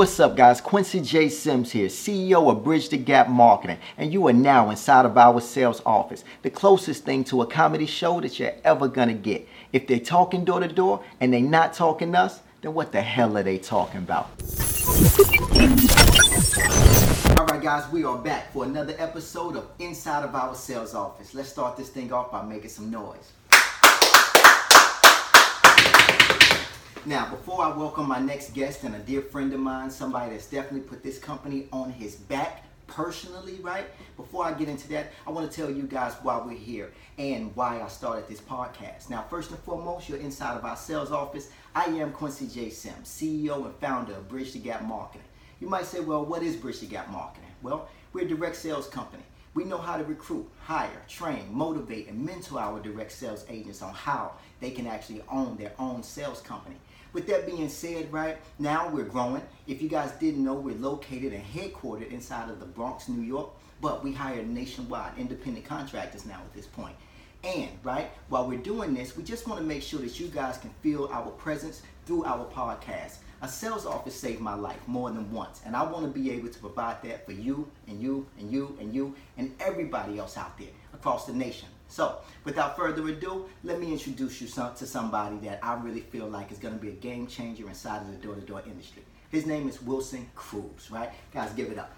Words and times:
What's 0.00 0.18
up, 0.18 0.34
guys? 0.34 0.62
Quincy 0.62 1.02
J. 1.02 1.28
Sims 1.28 1.72
here, 1.72 1.88
CEO 1.88 2.50
of 2.50 2.64
Bridge 2.64 2.88
the 2.88 2.96
Gap 2.96 3.28
Marketing, 3.28 3.76
and 3.98 4.10
you 4.10 4.26
are 4.28 4.32
now 4.32 4.70
inside 4.70 5.04
of 5.04 5.18
our 5.18 5.42
sales 5.42 5.82
office, 5.84 6.24
the 6.40 6.48
closest 6.48 7.04
thing 7.04 7.22
to 7.24 7.42
a 7.42 7.46
comedy 7.46 7.84
show 7.84 8.18
that 8.22 8.38
you're 8.38 8.54
ever 8.64 8.88
gonna 8.88 9.12
get. 9.12 9.46
If 9.74 9.86
they're 9.86 9.98
talking 9.98 10.46
door 10.46 10.60
to 10.60 10.68
door 10.68 11.04
and 11.20 11.30
they're 11.30 11.42
not 11.42 11.74
talking 11.74 12.14
us, 12.14 12.40
then 12.62 12.72
what 12.72 12.92
the 12.92 13.02
hell 13.02 13.36
are 13.36 13.42
they 13.42 13.58
talking 13.58 13.98
about? 13.98 14.30
All 17.38 17.44
right, 17.44 17.60
guys, 17.62 17.92
we 17.92 18.02
are 18.02 18.16
back 18.16 18.54
for 18.54 18.64
another 18.64 18.94
episode 18.96 19.54
of 19.54 19.66
Inside 19.80 20.24
of 20.24 20.34
Our 20.34 20.54
Sales 20.54 20.94
Office. 20.94 21.34
Let's 21.34 21.50
start 21.50 21.76
this 21.76 21.90
thing 21.90 22.10
off 22.10 22.32
by 22.32 22.42
making 22.42 22.70
some 22.70 22.90
noise. 22.90 23.32
Now, 27.10 27.28
before 27.28 27.64
I 27.64 27.76
welcome 27.76 28.06
my 28.06 28.20
next 28.20 28.54
guest 28.54 28.84
and 28.84 28.94
a 28.94 29.00
dear 29.00 29.20
friend 29.20 29.52
of 29.52 29.58
mine, 29.58 29.90
somebody 29.90 30.30
that's 30.30 30.46
definitely 30.46 30.88
put 30.88 31.02
this 31.02 31.18
company 31.18 31.66
on 31.72 31.90
his 31.90 32.14
back 32.14 32.62
personally, 32.86 33.58
right? 33.62 33.86
Before 34.16 34.44
I 34.44 34.52
get 34.52 34.68
into 34.68 34.88
that, 34.90 35.10
I 35.26 35.32
want 35.32 35.50
to 35.50 35.56
tell 35.60 35.68
you 35.68 35.88
guys 35.88 36.14
why 36.22 36.40
we're 36.40 36.56
here 36.56 36.92
and 37.18 37.50
why 37.56 37.82
I 37.82 37.88
started 37.88 38.28
this 38.28 38.40
podcast. 38.40 39.10
Now, 39.10 39.24
first 39.28 39.50
and 39.50 39.58
foremost, 39.58 40.08
you're 40.08 40.18
inside 40.18 40.56
of 40.56 40.64
our 40.64 40.76
sales 40.76 41.10
office. 41.10 41.48
I 41.74 41.86
am 41.86 42.12
Quincy 42.12 42.46
J. 42.46 42.70
Sims, 42.70 43.08
CEO 43.08 43.64
and 43.64 43.74
founder 43.80 44.12
of 44.12 44.28
Bridge 44.28 44.52
the 44.52 44.60
Gap 44.60 44.84
Marketing. 44.84 45.26
You 45.58 45.68
might 45.68 45.86
say, 45.86 45.98
well, 45.98 46.24
what 46.24 46.44
is 46.44 46.54
Bridge 46.54 46.78
the 46.78 46.86
Gap 46.86 47.10
Marketing? 47.10 47.50
Well, 47.60 47.88
we're 48.12 48.26
a 48.26 48.28
direct 48.28 48.54
sales 48.54 48.86
company. 48.86 49.24
We 49.52 49.64
know 49.64 49.78
how 49.78 49.96
to 49.96 50.04
recruit, 50.04 50.48
hire, 50.60 51.02
train, 51.08 51.46
motivate, 51.50 52.06
and 52.06 52.24
mentor 52.24 52.60
our 52.60 52.78
direct 52.78 53.10
sales 53.10 53.44
agents 53.48 53.82
on 53.82 53.92
how 53.94 54.34
they 54.60 54.70
can 54.70 54.86
actually 54.86 55.22
own 55.28 55.56
their 55.56 55.72
own 55.76 56.04
sales 56.04 56.40
company. 56.40 56.76
With 57.12 57.26
that 57.26 57.44
being 57.44 57.68
said, 57.68 58.12
right 58.12 58.38
now 58.60 58.88
we're 58.88 59.04
growing. 59.04 59.42
If 59.66 59.82
you 59.82 59.88
guys 59.88 60.12
didn't 60.12 60.44
know, 60.44 60.54
we're 60.54 60.76
located 60.76 61.32
and 61.32 61.42
headquartered 61.42 62.12
inside 62.12 62.48
of 62.50 62.60
the 62.60 62.66
Bronx, 62.66 63.08
New 63.08 63.22
York, 63.22 63.50
but 63.80 64.04
we 64.04 64.12
hire 64.12 64.44
nationwide 64.44 65.18
independent 65.18 65.64
contractors 65.64 66.24
now 66.24 66.36
at 66.36 66.52
this 66.54 66.66
point. 66.66 66.94
And 67.42 67.70
right 67.82 68.10
while 68.28 68.46
we're 68.46 68.58
doing 68.58 68.94
this, 68.94 69.16
we 69.16 69.24
just 69.24 69.48
want 69.48 69.60
to 69.60 69.66
make 69.66 69.82
sure 69.82 69.98
that 70.00 70.20
you 70.20 70.28
guys 70.28 70.58
can 70.58 70.70
feel 70.82 71.08
our 71.10 71.30
presence 71.30 71.82
through 72.06 72.24
our 72.26 72.44
podcast. 72.44 73.16
A 73.42 73.48
sales 73.48 73.86
office 73.86 74.14
saved 74.14 74.40
my 74.40 74.54
life 74.54 74.86
more 74.86 75.10
than 75.10 75.32
once, 75.32 75.62
and 75.64 75.74
I 75.74 75.82
want 75.82 76.04
to 76.04 76.10
be 76.10 76.30
able 76.30 76.50
to 76.50 76.58
provide 76.60 77.02
that 77.02 77.24
for 77.24 77.32
you 77.32 77.66
and 77.88 78.00
you 78.00 78.26
and 78.38 78.52
you 78.52 78.76
and 78.78 78.94
you 78.94 79.14
and 79.38 79.52
everybody 79.58 80.18
else 80.18 80.36
out 80.36 80.58
there 80.58 80.68
across 80.92 81.24
the 81.24 81.32
nation. 81.32 81.68
So, 81.90 82.18
without 82.44 82.76
further 82.76 83.06
ado, 83.08 83.46
let 83.64 83.80
me 83.80 83.92
introduce 83.92 84.40
you 84.40 84.46
some, 84.46 84.72
to 84.76 84.86
somebody 84.86 85.38
that 85.38 85.58
I 85.60 85.74
really 85.74 86.02
feel 86.02 86.28
like 86.28 86.52
is 86.52 86.58
going 86.58 86.72
to 86.72 86.80
be 86.80 86.90
a 86.90 86.92
game 86.92 87.26
changer 87.26 87.68
inside 87.68 88.02
of 88.02 88.12
the 88.12 88.16
door 88.24 88.36
to 88.36 88.40
door 88.40 88.62
industry. 88.64 89.02
His 89.30 89.44
name 89.44 89.68
is 89.68 89.82
Wilson 89.82 90.30
Cruz, 90.36 90.88
right? 90.92 91.10
Guys, 91.34 91.52
give 91.52 91.72
it 91.72 91.78
up. 91.78 91.90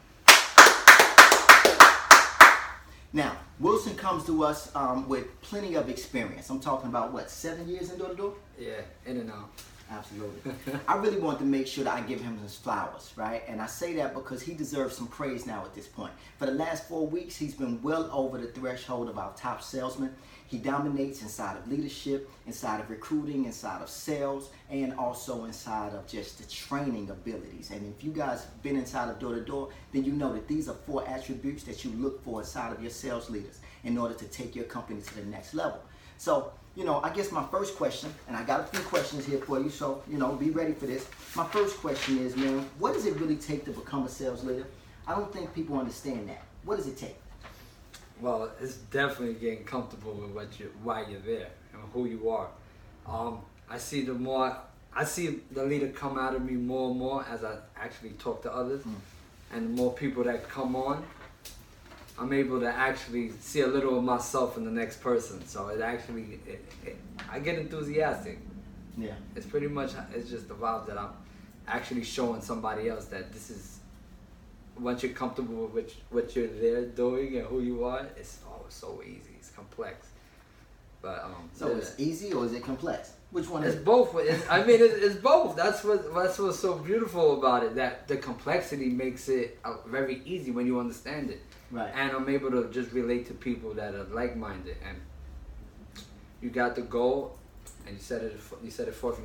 Now, 3.12 3.36
Wilson 3.60 3.94
comes 3.94 4.24
to 4.24 4.42
us 4.42 4.74
um, 4.74 5.06
with 5.06 5.38
plenty 5.42 5.74
of 5.74 5.90
experience. 5.90 6.48
I'm 6.48 6.60
talking 6.60 6.88
about 6.88 7.12
what, 7.12 7.30
seven 7.30 7.68
years 7.68 7.90
in 7.90 7.98
door 7.98 8.08
to 8.08 8.14
door? 8.14 8.34
Yeah, 8.58 8.80
in 9.04 9.18
and 9.18 9.30
out. 9.30 9.50
Absolutely. 9.92 10.52
I 10.88 10.96
really 10.96 11.18
want 11.18 11.38
to 11.40 11.44
make 11.44 11.66
sure 11.66 11.84
that 11.84 11.92
I 11.92 12.00
give 12.00 12.20
him 12.20 12.38
his 12.38 12.56
flowers, 12.56 13.12
right? 13.14 13.42
And 13.46 13.60
I 13.60 13.66
say 13.66 13.92
that 13.94 14.14
because 14.14 14.40
he 14.40 14.54
deserves 14.54 14.96
some 14.96 15.06
praise 15.06 15.46
now 15.46 15.62
at 15.64 15.74
this 15.74 15.86
point. 15.86 16.12
For 16.38 16.46
the 16.46 16.52
last 16.52 16.88
four 16.88 17.06
weeks, 17.06 17.36
he's 17.36 17.54
been 17.54 17.80
well 17.82 18.08
over 18.10 18.38
the 18.38 18.46
threshold 18.46 19.10
of 19.10 19.18
our 19.18 19.34
top 19.34 19.62
salesman. 19.62 20.14
He 20.46 20.58
dominates 20.58 21.22
inside 21.22 21.56
of 21.56 21.68
leadership, 21.68 22.30
inside 22.46 22.80
of 22.80 22.90
recruiting, 22.90 23.44
inside 23.44 23.82
of 23.82 23.88
sales, 23.88 24.50
and 24.70 24.94
also 24.94 25.44
inside 25.44 25.94
of 25.94 26.06
just 26.06 26.38
the 26.38 26.48
training 26.48 27.10
abilities. 27.10 27.70
And 27.70 27.94
if 27.94 28.02
you 28.02 28.12
guys 28.12 28.46
been 28.62 28.76
inside 28.76 29.10
of 29.10 29.18
door 29.18 29.34
to 29.34 29.40
door, 29.42 29.68
then 29.92 30.04
you 30.04 30.12
know 30.12 30.32
that 30.32 30.48
these 30.48 30.68
are 30.68 30.76
four 30.86 31.06
attributes 31.06 31.64
that 31.64 31.84
you 31.84 31.90
look 31.92 32.24
for 32.24 32.40
inside 32.40 32.72
of 32.72 32.80
your 32.80 32.90
sales 32.90 33.28
leaders 33.28 33.60
in 33.84 33.98
order 33.98 34.14
to 34.14 34.24
take 34.26 34.54
your 34.56 34.64
company 34.66 35.02
to 35.02 35.14
the 35.16 35.24
next 35.26 35.54
level. 35.54 35.80
So 36.18 36.52
you 36.74 36.84
know, 36.84 37.00
I 37.02 37.10
guess 37.10 37.30
my 37.30 37.44
first 37.44 37.76
question, 37.76 38.12
and 38.28 38.36
I 38.36 38.44
got 38.44 38.60
a 38.60 38.64
few 38.64 38.80
questions 38.80 39.26
here 39.26 39.38
for 39.38 39.60
you, 39.60 39.68
so, 39.68 40.02
you 40.08 40.16
know, 40.16 40.32
be 40.32 40.50
ready 40.50 40.72
for 40.72 40.86
this. 40.86 41.06
My 41.36 41.44
first 41.46 41.76
question 41.78 42.18
is, 42.18 42.34
man, 42.34 42.64
what 42.78 42.94
does 42.94 43.04
it 43.04 43.16
really 43.16 43.36
take 43.36 43.64
to 43.66 43.72
become 43.72 44.04
a 44.04 44.08
sales 44.08 44.42
leader? 44.42 44.66
I 45.06 45.14
don't 45.14 45.30
think 45.32 45.54
people 45.54 45.78
understand 45.78 46.28
that. 46.30 46.42
What 46.64 46.76
does 46.76 46.86
it 46.86 46.96
take? 46.96 47.16
Well, 48.20 48.50
it's 48.60 48.76
definitely 48.76 49.34
getting 49.34 49.64
comfortable 49.64 50.12
with 50.14 50.30
what 50.30 50.58
you, 50.58 50.72
why 50.82 51.04
you're 51.06 51.20
there 51.20 51.48
and 51.74 51.82
who 51.92 52.06
you 52.06 52.30
are. 52.30 52.48
Um, 53.06 53.40
I 53.68 53.78
see 53.78 54.02
the 54.02 54.14
more, 54.14 54.56
I 54.94 55.04
see 55.04 55.40
the 55.50 55.64
leader 55.64 55.88
come 55.88 56.18
out 56.18 56.34
of 56.34 56.42
me 56.42 56.54
more 56.54 56.90
and 56.90 56.98
more 56.98 57.26
as 57.28 57.44
I 57.44 57.56
actually 57.76 58.10
talk 58.10 58.42
to 58.44 58.52
others, 58.52 58.82
mm. 58.82 58.94
and 59.52 59.76
the 59.76 59.82
more 59.82 59.92
people 59.92 60.24
that 60.24 60.48
come 60.48 60.74
on, 60.76 61.04
I'm 62.22 62.32
able 62.32 62.60
to 62.60 62.68
actually 62.68 63.32
see 63.40 63.62
a 63.62 63.66
little 63.66 63.98
of 63.98 64.04
myself 64.04 64.56
in 64.56 64.64
the 64.64 64.70
next 64.70 65.00
person. 65.00 65.44
So 65.44 65.68
it 65.68 65.80
actually, 65.80 66.38
it, 66.46 66.64
it, 66.86 66.96
I 67.28 67.40
get 67.40 67.58
enthusiastic. 67.58 68.38
Yeah. 68.96 69.14
It's 69.34 69.44
pretty 69.44 69.66
much, 69.66 69.90
it's 70.14 70.30
just 70.30 70.46
the 70.46 70.54
vibe 70.54 70.86
that 70.86 70.96
I'm 70.96 71.10
actually 71.66 72.04
showing 72.04 72.40
somebody 72.40 72.88
else 72.88 73.06
that 73.06 73.32
this 73.32 73.50
is, 73.50 73.78
once 74.78 75.02
you're 75.02 75.12
comfortable 75.12 75.64
with 75.64 75.72
which, 75.72 75.94
what 76.10 76.36
you're 76.36 76.46
there 76.46 76.84
doing 76.84 77.38
and 77.38 77.46
who 77.48 77.60
you 77.60 77.84
are, 77.84 78.06
it's 78.16 78.38
oh, 78.46 78.66
so 78.68 79.02
easy. 79.04 79.34
It's 79.38 79.50
complex. 79.50 80.06
But 81.00 81.24
um, 81.24 81.50
so 81.52 81.70
yeah. 81.70 81.78
it's 81.78 81.94
easy 81.98 82.32
or 82.32 82.44
is 82.44 82.52
it 82.52 82.62
complex? 82.62 83.14
Which 83.32 83.48
one 83.48 83.64
is 83.64 83.70
it's 83.70 83.80
is 83.80 83.84
both. 83.84 84.14
It's, 84.16 84.48
I 84.48 84.62
mean, 84.64 84.80
it's, 84.80 84.94
it's, 84.94 85.16
both. 85.16 85.56
That's 85.56 85.82
what 85.82 86.14
that's 86.14 86.38
what's 86.38 86.60
so 86.60 86.78
beautiful 86.78 87.38
about 87.38 87.64
it. 87.64 87.74
That 87.74 88.06
the 88.06 88.18
complexity 88.18 88.88
makes 88.90 89.28
it 89.28 89.58
uh, 89.64 89.78
very 89.86 90.22
easy 90.24 90.52
when 90.52 90.66
you 90.66 90.78
understand 90.78 91.30
it. 91.30 91.40
Right. 91.72 91.90
And 91.94 92.12
I'm 92.12 92.28
able 92.28 92.50
to 92.50 92.68
just 92.70 92.92
relate 92.92 93.26
to 93.28 93.34
people 93.34 93.72
that 93.74 93.94
are 93.94 94.04
like-minded, 94.04 94.76
and 94.86 95.00
you 96.42 96.50
got 96.50 96.76
the 96.76 96.82
goal, 96.82 97.38
and 97.86 97.96
you 97.96 98.02
said 98.02 98.22
it. 98.22 98.38
You 98.62 98.70
said 98.70 98.88
it 98.88 98.94
forth. 98.94 99.18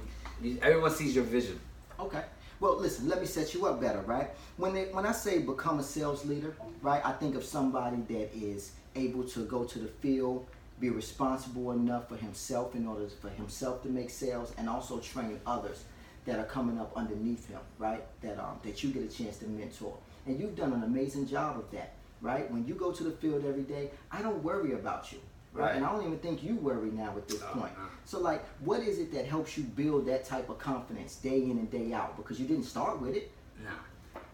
Everyone 0.62 0.91
sees 0.91 1.13
your 1.13 1.25
vision. 1.25 1.59
Okay. 2.00 2.24
Well, 2.62 2.78
listen. 2.78 3.09
Let 3.09 3.19
me 3.19 3.28
set 3.28 3.53
you 3.53 3.66
up 3.66 3.81
better, 3.81 4.00
right? 4.02 4.30
When 4.56 4.74
they, 4.74 4.85
when 4.85 5.06
I 5.06 5.12
say 5.12 5.40
become 5.40 5.80
a 5.80 5.84
sales 5.84 6.25
leader, 6.25 6.56
right? 6.81 7.06
I 7.06 7.12
think 7.12 7.35
of 7.35 7.44
somebody 7.44 7.97
that 8.08 8.34
is 8.34 8.72
able 8.96 9.25
to 9.25 9.46
go 9.46 9.66
to 9.66 9.79
the 9.79 9.90
field, 9.90 10.47
be 10.79 10.90
responsible 10.90 11.74
enough 11.74 12.08
for 12.08 12.16
himself 12.16 12.75
in 12.75 12.88
order 12.88 13.09
for 13.22 13.29
himself 13.29 13.84
to 13.84 13.90
make 13.90 14.09
sales, 14.09 14.53
and 14.58 14.69
also 14.69 15.00
train 15.00 15.40
others 15.46 15.84
that 16.25 16.40
are 16.40 16.46
coming 16.46 16.79
up 16.79 16.94
underneath 16.96 17.50
him, 17.50 17.59
right? 17.78 18.03
That 18.22 18.40
um 18.40 18.59
that 18.64 18.84
you 18.84 18.91
get 18.91 19.03
a 19.03 19.08
chance 19.14 19.38
to 19.40 19.47
mentor, 19.47 19.97
and 20.25 20.40
you've 20.40 20.56
done 20.56 20.72
an 20.72 20.84
amazing 20.84 21.28
job 21.28 21.58
of 21.58 21.69
that 21.72 21.94
right? 22.22 22.50
When 22.51 22.66
you 22.66 22.73
go 22.73 22.91
to 22.91 23.03
the 23.03 23.11
field 23.11 23.45
every 23.45 23.63
day, 23.63 23.91
I 24.11 24.22
don't 24.22 24.44
worry 24.44 24.73
about 24.73 25.11
you. 25.11 25.19
Right. 25.53 25.75
And 25.75 25.85
I 25.85 25.91
don't 25.91 26.05
even 26.05 26.19
think 26.19 26.44
you 26.44 26.55
worry 26.55 26.91
now 26.91 27.16
at 27.17 27.28
this 27.28 27.41
uh-huh. 27.41 27.59
point. 27.59 27.73
So, 28.05 28.19
like, 28.19 28.45
what 28.59 28.81
is 28.81 29.00
it 29.00 29.11
that 29.13 29.25
helps 29.25 29.57
you 29.57 29.63
build 29.63 30.05
that 30.05 30.23
type 30.23 30.50
of 30.50 30.59
confidence 30.59 31.16
day 31.16 31.41
in 31.44 31.51
and 31.51 31.72
day 31.72 31.94
out? 31.94 32.16
Because 32.16 32.39
you 32.39 32.45
didn't 32.45 32.66
start 32.66 33.01
with 33.01 33.16
it. 33.16 33.31
No, 33.63 33.72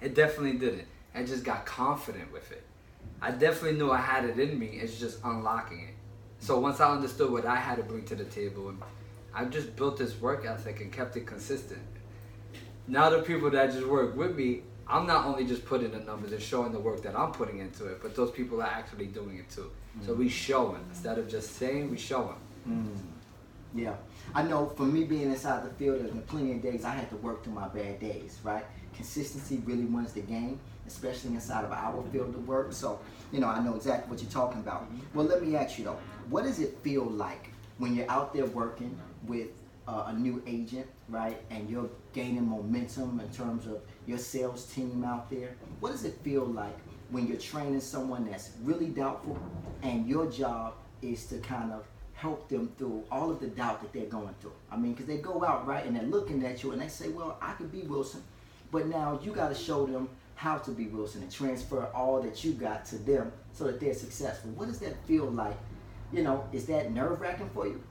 it 0.02 0.16
definitely 0.16 0.60
didn't. 0.60 0.88
I 1.16 1.24
just 1.24 1.44
got 1.44 1.66
confident 1.66 2.32
with 2.34 2.52
it. 2.52 2.64
I 3.22 3.32
definitely 3.32 3.78
knew 3.78 3.90
I 3.90 4.02
had 4.02 4.26
it 4.26 4.38
in 4.38 4.60
me. 4.60 4.68
It's 4.68 5.00
just 5.00 5.20
unlocking 5.24 5.80
it. 5.80 5.94
So 6.40 6.60
once 6.60 6.82
I 6.82 6.92
understood 6.92 7.32
what 7.32 7.46
I 7.46 7.56
had 7.56 7.78
to 7.78 7.84
bring 7.84 8.04
to 8.06 8.16
the 8.16 8.26
table, 8.26 8.68
and 8.68 8.82
I 9.34 9.46
just 9.46 9.78
built 9.78 9.98
this 9.98 10.20
work 10.20 10.46
ethic 10.46 10.82
and 10.82 10.92
kept 10.92 11.16
it 11.16 11.26
consistent. 11.26 11.82
Now 12.88 13.10
the 13.10 13.20
people 13.20 13.50
that 13.52 13.72
just 13.72 13.88
work 13.88 14.18
with 14.18 14.36
me, 14.36 14.64
I'm 14.88 15.08
not 15.08 15.26
only 15.26 15.46
just 15.46 15.66
putting 15.66 15.92
the 15.92 16.00
numbers 16.00 16.32
and 16.34 16.42
showing 16.42 16.72
the 16.72 16.80
work 16.80 17.02
that 17.04 17.18
I'm 17.18 17.32
putting 17.32 17.60
into 17.60 17.86
it, 17.88 18.02
but 18.02 18.16
those 18.16 18.32
people 18.32 18.62
are 18.62 18.68
actually 18.68 19.08
doing 19.08 19.38
it 19.38 19.50
too. 19.50 19.72
Mm. 19.98 20.06
So 20.06 20.14
we 20.14 20.30
showing 20.30 20.84
instead 20.90 21.18
of 21.18 21.30
just 21.30 21.56
saying, 21.56 21.90
we 21.90 21.98
showing. 21.98 22.36
Mm. 22.68 22.98
Yeah, 23.76 23.96
I 24.36 24.44
know. 24.44 24.68
For 24.78 24.84
me 24.84 25.04
being 25.04 25.32
inside 25.32 25.66
the 25.66 25.74
field, 25.74 26.00
there's 26.00 26.12
been 26.12 26.22
plenty 26.24 26.52
of 26.52 26.62
days 26.62 26.86
I 26.86 26.92
had 26.92 27.10
to 27.10 27.16
work 27.18 27.44
through 27.44 27.54
my 27.54 27.68
bad 27.68 28.00
days. 28.00 28.40
Right, 28.44 28.66
consistency 28.94 29.64
really 29.66 29.86
wins 29.86 30.14
the 30.14 30.22
game, 30.22 30.60
especially 30.86 31.32
inside 31.34 31.66
of 31.66 31.72
our 31.72 32.04
field 32.12 32.36
of 32.36 32.48
work. 32.48 32.72
So 32.72 33.00
you 33.32 33.40
know, 33.40 33.48
I 33.48 33.64
know 33.64 33.76
exactly 33.76 34.12
what 34.12 34.22
you're 34.22 34.32
talking 34.32 34.62
about. 34.62 34.84
Mm-hmm. 34.84 35.18
Well, 35.18 35.26
let 35.26 35.44
me 35.44 35.56
ask 35.56 35.80
you 35.80 35.86
though, 35.86 35.98
what 36.30 36.44
does 36.44 36.60
it 36.60 36.78
feel 36.84 37.06
like 37.06 37.50
when 37.80 37.96
you're 37.96 38.10
out 38.12 38.34
there 38.34 38.46
working 38.46 38.96
with 39.26 39.48
uh, 39.88 40.06
a 40.08 40.14
new 40.14 40.42
agent, 40.48 40.88
right, 41.10 41.42
and 41.50 41.70
you're 41.70 41.90
gaining 42.14 42.48
momentum 42.48 43.20
in 43.20 43.30
terms 43.32 43.66
of 43.68 43.82
your 44.06 44.18
sales 44.18 44.66
team 44.66 45.04
out 45.04 45.30
there? 45.30 45.56
What 45.80 45.92
does 45.92 46.06
it 46.06 46.18
feel 46.24 46.46
like 46.46 46.78
when 47.10 47.28
you're 47.28 47.38
training 47.38 47.82
someone 47.82 48.30
that's 48.30 48.52
really 48.64 48.88
doubtful 48.88 49.38
and 49.82 50.08
your 50.08 50.30
job 50.30 50.74
is 51.02 51.26
to 51.28 51.38
kind 51.40 51.72
of 51.72 51.86
help 52.14 52.48
them 52.48 52.72
through 52.78 53.04
all 53.12 53.30
of 53.30 53.40
the 53.40 53.48
doubt 53.48 53.82
that 53.82 53.92
they're 53.92 54.06
going 54.06 54.34
through? 54.40 54.54
I 54.72 54.78
mean, 54.78 54.94
because 54.94 55.08
they 55.08 55.18
go 55.18 55.44
out, 55.44 55.68
right, 55.68 55.86
and 55.86 55.96
they're 55.96 56.04
looking 56.04 56.46
at 56.46 56.64
you 56.64 56.72
and 56.72 56.82
they 56.82 56.88
say, 56.88 57.10
well, 57.10 57.38
I 57.42 57.54
could 57.54 57.72
be 57.72 57.82
Wilson. 57.82 58.24
But 58.72 58.88
now 58.88 59.20
you 59.22 59.32
got 59.32 59.50
to 59.50 59.56
show 59.56 59.86
them 59.86 60.10
how 60.36 60.58
to 60.58 60.72
be 60.72 60.88
Wilson 60.88 61.22
and 61.22 61.32
transfer 61.32 61.88
all 61.94 62.22
that 62.22 62.44
you 62.44 62.54
got 62.54 62.86
to 62.86 62.98
them 62.98 63.32
so 63.54 63.66
that 63.66 63.80
they're 63.80 63.94
successful. 63.94 64.52
What 64.52 64.68
does 64.68 64.80
that 64.80 64.96
feel 65.06 65.26
like? 65.26 65.58
You 66.12 66.24
know, 66.24 66.48
is 66.52 66.66
that 66.66 66.92
nerve 66.92 67.22
wracking 67.22 67.50
for 67.54 67.68
you? 67.68 67.82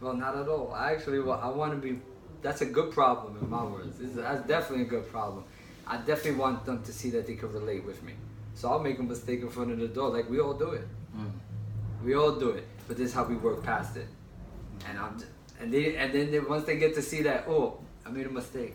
Well, 0.00 0.14
not 0.14 0.36
at 0.36 0.48
all. 0.48 0.72
I 0.74 0.92
actually, 0.92 1.20
well, 1.20 1.40
I 1.42 1.48
want 1.48 1.72
to 1.72 1.78
be. 1.78 1.98
That's 2.42 2.60
a 2.60 2.66
good 2.66 2.92
problem 2.92 3.38
in 3.40 3.48
my 3.50 3.64
words. 3.64 4.00
It's, 4.00 4.14
that's 4.14 4.46
definitely 4.46 4.84
a 4.84 4.88
good 4.88 5.10
problem. 5.10 5.44
I 5.86 5.96
definitely 5.98 6.38
want 6.38 6.64
them 6.64 6.82
to 6.82 6.92
see 6.92 7.10
that 7.10 7.26
they 7.26 7.34
can 7.34 7.52
relate 7.52 7.84
with 7.84 8.02
me. 8.02 8.12
So 8.54 8.70
I'll 8.70 8.78
make 8.78 8.98
a 8.98 9.02
mistake 9.02 9.40
in 9.40 9.48
front 9.48 9.70
of 9.70 9.78
the 9.78 9.88
door, 9.88 10.10
like 10.10 10.28
we 10.28 10.40
all 10.40 10.54
do 10.54 10.70
it. 10.70 10.86
Mm. 11.16 11.30
We 12.04 12.14
all 12.14 12.32
do 12.32 12.50
it, 12.50 12.64
but 12.88 12.96
this 12.96 13.08
is 13.08 13.14
how 13.14 13.24
we 13.24 13.36
work 13.36 13.62
past 13.62 13.96
it. 13.96 14.06
And 14.88 14.98
I'm, 14.98 15.22
and 15.60 15.72
they, 15.72 15.96
and 15.96 16.12
then 16.12 16.30
they, 16.30 16.40
once 16.40 16.64
they 16.64 16.76
get 16.76 16.94
to 16.94 17.02
see 17.02 17.22
that, 17.22 17.46
oh, 17.48 17.78
I 18.04 18.10
made 18.10 18.26
a 18.26 18.30
mistake. 18.30 18.74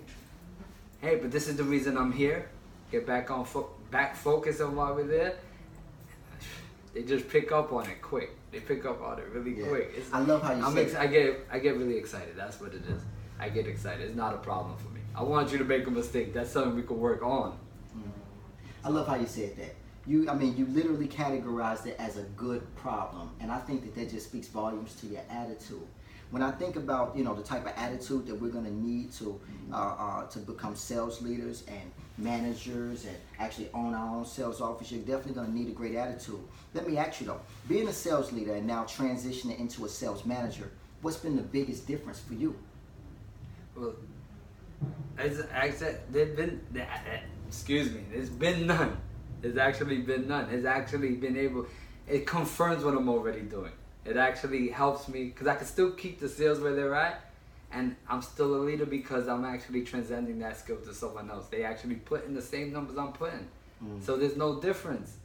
Hey, 1.02 1.16
but 1.16 1.32
this 1.32 1.48
is 1.48 1.56
the 1.56 1.64
reason 1.64 1.98
I'm 1.98 2.12
here. 2.12 2.50
Get 2.92 3.08
back 3.08 3.32
on, 3.32 3.46
fo- 3.46 3.72
back 3.90 4.16
focus 4.16 4.62
on 4.62 4.76
why 4.76 4.92
we're 4.92 5.08
there. 5.08 5.36
They 6.94 7.04
just 7.04 7.30
pick 7.30 7.52
up 7.52 7.72
on 7.72 7.88
it 7.88 8.02
quick. 8.02 8.32
They 8.52 8.60
pick 8.60 8.86
up 8.86 9.02
on 9.02 9.20
it 9.20 9.26
really 9.34 9.60
Yeah. 9.60 9.68
quick. 9.68 9.94
It's, 9.96 10.12
I 10.14 10.20
love 10.20 10.42
how 10.42 10.54
you 10.54 10.64
I'm 10.66 10.78
ex-. 10.78 10.96
I 10.96 11.08
get, 11.08 11.48
I 11.52 11.60
get 11.60 11.78
really 11.78 11.98
excited. 11.98 12.36
That's 12.36 12.60
what 12.60 12.74
it 12.74 12.84
is. 12.86 13.02
I 13.40 13.50
get 13.50 13.66
excited. 13.68 14.02
It's 14.02 14.16
not 14.16 14.34
a 14.34 14.38
problem 14.38 14.78
for 14.78 14.90
me. 14.90 15.00
I 15.16 15.24
want 15.24 15.52
you 15.52 15.58
to 15.58 15.64
make 15.64 15.88
a 15.88 15.92
mistake. 15.92 16.34
That's 16.34 16.52
something 16.52 16.76
we 16.76 16.84
can 16.84 17.00
work 17.00 17.24
on. 17.24 17.58
Mm. 17.98 18.04
I 18.84 18.90
love 18.90 19.08
how 19.08 19.16
you 19.16 19.26
said 19.26 19.56
that. 19.58 19.76
You, 20.06 20.30
I 20.30 20.34
mean, 20.36 20.58
you 20.58 20.66
literally 20.68 21.08
categorized 21.08 21.86
it 21.86 21.96
as 22.00 22.18
a 22.18 22.24
good 22.36 22.64
problem, 22.76 23.30
and 23.40 23.52
I 23.52 23.60
think 23.60 23.84
that 23.84 23.96
that 23.96 24.10
just 24.10 24.28
speaks 24.28 24.48
volumes 24.48 24.96
to 24.96 25.08
your 25.08 25.22
attitude. 25.30 25.86
When 26.32 26.42
I 26.42 26.52
think 26.52 26.78
about 26.78 27.16
you 27.16 27.24
know 27.24 27.36
the 27.36 27.44
type 27.44 27.66
of 27.66 27.74
attitude 27.76 28.26
that 28.28 28.36
we're 28.36 28.50
going 28.50 28.66
to 28.66 28.74
need 28.74 29.12
to 29.14 29.40
uh, 29.72 29.76
uh, 29.76 30.28
to 30.28 30.40
become 30.40 30.76
sales 30.76 31.22
leaders 31.22 31.64
and 31.68 31.92
managers 32.18 33.06
and 33.06 33.16
actually 33.40 33.70
own 33.74 33.94
our 33.94 34.18
own 34.18 34.26
sales 34.26 34.62
office, 34.62 34.92
you're 34.92 35.02
definitely 35.02 35.34
going 35.34 35.48
to 35.48 35.54
need 35.54 35.68
a 35.68 35.72
great 35.72 35.96
attitude. 35.96 36.40
Let 36.74 36.88
me 36.88 36.98
ask 36.98 37.20
you 37.20 37.28
though, 37.28 37.42
being 37.68 37.88
a 37.88 37.94
sales 37.94 38.32
leader 38.32 38.56
and 38.56 38.66
now 38.66 38.84
transitioning 38.86 39.60
into 39.60 39.86
a 39.86 39.90
sales 39.90 40.26
manager, 40.26 40.72
what's 41.02 41.18
been 41.18 41.36
the 41.36 41.42
biggest 41.42 41.86
difference 41.88 42.20
for 42.20 42.34
you? 42.34 42.56
Well, 43.76 43.96
as 45.18 45.44
I 45.54 45.72
said, 45.72 46.02
there's 46.10 46.36
been, 46.36 46.62
uh, 46.76 46.84
excuse 47.48 47.92
me, 47.92 48.04
there's 48.12 48.30
been 48.30 48.68
none. 48.68 48.98
There's 49.42 49.58
actually 49.58 50.00
been 50.00 50.28
none. 50.28 50.50
It's 50.52 50.66
actually 50.66 51.16
been 51.16 51.38
able, 51.38 51.66
it 52.08 52.26
confirms 52.26 52.84
what 52.84 52.96
I'm 52.96 53.10
already 53.10 53.42
doing. 53.42 53.72
It 54.06 54.18
actually 54.18 54.70
helps 54.70 55.08
me 55.08 55.26
because 55.26 55.48
I 55.48 55.56
can 55.56 55.68
still 55.68 55.92
keep 55.92 56.20
the 56.20 56.28
sales 56.30 56.60
where 56.60 56.74
they're 56.74 56.96
at, 56.96 57.22
and 57.72 57.96
I'm 58.10 58.22
still 58.22 58.56
a 58.56 58.62
leader 58.64 58.86
because 58.86 59.28
I'm 59.28 59.46
actually 59.46 59.84
transcending 59.84 60.40
that 60.40 60.58
skill 60.58 60.78
to 60.78 60.94
someone 60.94 61.30
else. 61.30 61.48
They 61.48 61.64
actually 61.64 61.96
put 61.96 62.26
in 62.26 62.34
the 62.34 62.42
same 62.42 62.74
numbers 62.74 62.98
I'm 62.98 63.14
putting, 63.14 63.48
so 64.04 64.18
there's 64.18 64.38
no 64.38 64.60
difference. 64.60 65.18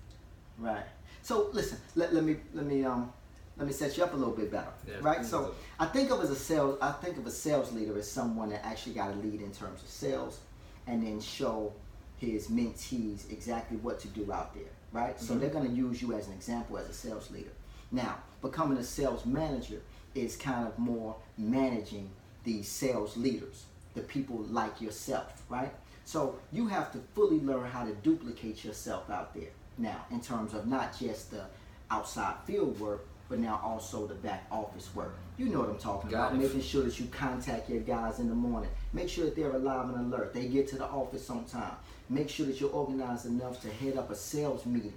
Right. 0.58 0.84
So 1.22 1.48
listen, 1.52 1.78
let, 1.94 2.14
let 2.14 2.22
me 2.24 2.36
let 2.54 2.66
me 2.66 2.84
um 2.84 3.12
let 3.56 3.66
me 3.66 3.72
set 3.72 3.96
you 3.96 4.04
up 4.04 4.12
a 4.12 4.16
little 4.16 4.34
bit 4.34 4.50
better. 4.50 4.68
Yeah, 4.86 4.94
right. 5.00 5.24
So 5.24 5.46
do. 5.46 5.54
I 5.80 5.86
think 5.86 6.10
of 6.10 6.20
as 6.22 6.30
a 6.30 6.36
sales 6.36 6.78
I 6.80 6.92
think 6.92 7.16
of 7.16 7.26
a 7.26 7.30
sales 7.30 7.72
leader 7.72 7.96
as 7.98 8.10
someone 8.10 8.50
that 8.50 8.64
actually 8.64 8.94
got 8.94 9.08
to 9.08 9.18
lead 9.18 9.40
in 9.40 9.52
terms 9.52 9.82
of 9.82 9.88
sales, 9.88 10.40
and 10.86 11.02
then 11.04 11.20
show 11.20 11.72
his 12.18 12.48
mentees 12.48 13.30
exactly 13.30 13.76
what 13.78 13.98
to 14.00 14.08
do 14.08 14.30
out 14.32 14.54
there. 14.54 14.64
Right. 14.92 15.18
So 15.20 15.34
Mhm. 15.34 15.40
they're 15.40 15.50
going 15.50 15.68
to 15.68 15.74
use 15.74 16.00
you 16.00 16.12
as 16.14 16.26
an 16.28 16.34
example 16.34 16.78
as 16.78 16.88
a 16.88 16.94
sales 16.94 17.30
leader. 17.30 17.50
Now, 17.92 18.16
becoming 18.46 18.78
a 18.78 18.84
sales 18.84 19.26
manager 19.26 19.80
is 20.14 20.36
kind 20.36 20.66
of 20.66 20.78
more 20.78 21.16
managing 21.36 22.10
these 22.44 22.68
sales 22.68 23.16
leaders, 23.16 23.66
the 23.94 24.00
people 24.02 24.38
like 24.50 24.80
yourself, 24.80 25.42
right? 25.48 25.72
So 26.04 26.38
you 26.52 26.68
have 26.68 26.92
to 26.92 26.98
fully 27.14 27.40
learn 27.40 27.68
how 27.68 27.84
to 27.84 27.92
duplicate 27.94 28.64
yourself 28.64 29.10
out 29.10 29.34
there 29.34 29.50
now, 29.78 30.06
in 30.10 30.20
terms 30.20 30.54
of 30.54 30.66
not 30.66 30.98
just 30.98 31.30
the 31.32 31.44
outside 31.90 32.36
field 32.46 32.78
work, 32.80 33.06
but 33.28 33.40
now 33.40 33.60
also 33.62 34.06
the 34.06 34.14
back 34.14 34.46
office 34.50 34.88
work. 34.94 35.16
You 35.36 35.46
know 35.46 35.60
what 35.60 35.68
I'm 35.68 35.78
talking 35.78 36.10
Got 36.10 36.32
about. 36.32 36.40
it. 36.40 36.46
Making 36.46 36.62
sure 36.62 36.84
that 36.84 36.98
you 36.98 37.06
contact 37.06 37.68
your 37.68 37.80
guys 37.80 38.20
in 38.20 38.28
the 38.28 38.34
morning. 38.34 38.70
Make 38.92 39.08
sure 39.08 39.24
that 39.24 39.34
they're 39.34 39.50
alive 39.50 39.90
and 39.90 40.12
alert. 40.12 40.32
They 40.32 40.46
get 40.46 40.68
to 40.68 40.76
the 40.76 40.86
office 40.86 41.28
on 41.28 41.44
time. 41.44 41.74
Make 42.08 42.30
sure 42.30 42.46
that 42.46 42.60
you're 42.60 42.70
organized 42.70 43.26
enough 43.26 43.60
to 43.62 43.68
head 43.68 43.96
up 43.96 44.10
a 44.10 44.14
sales 44.14 44.64
meeting 44.64 44.94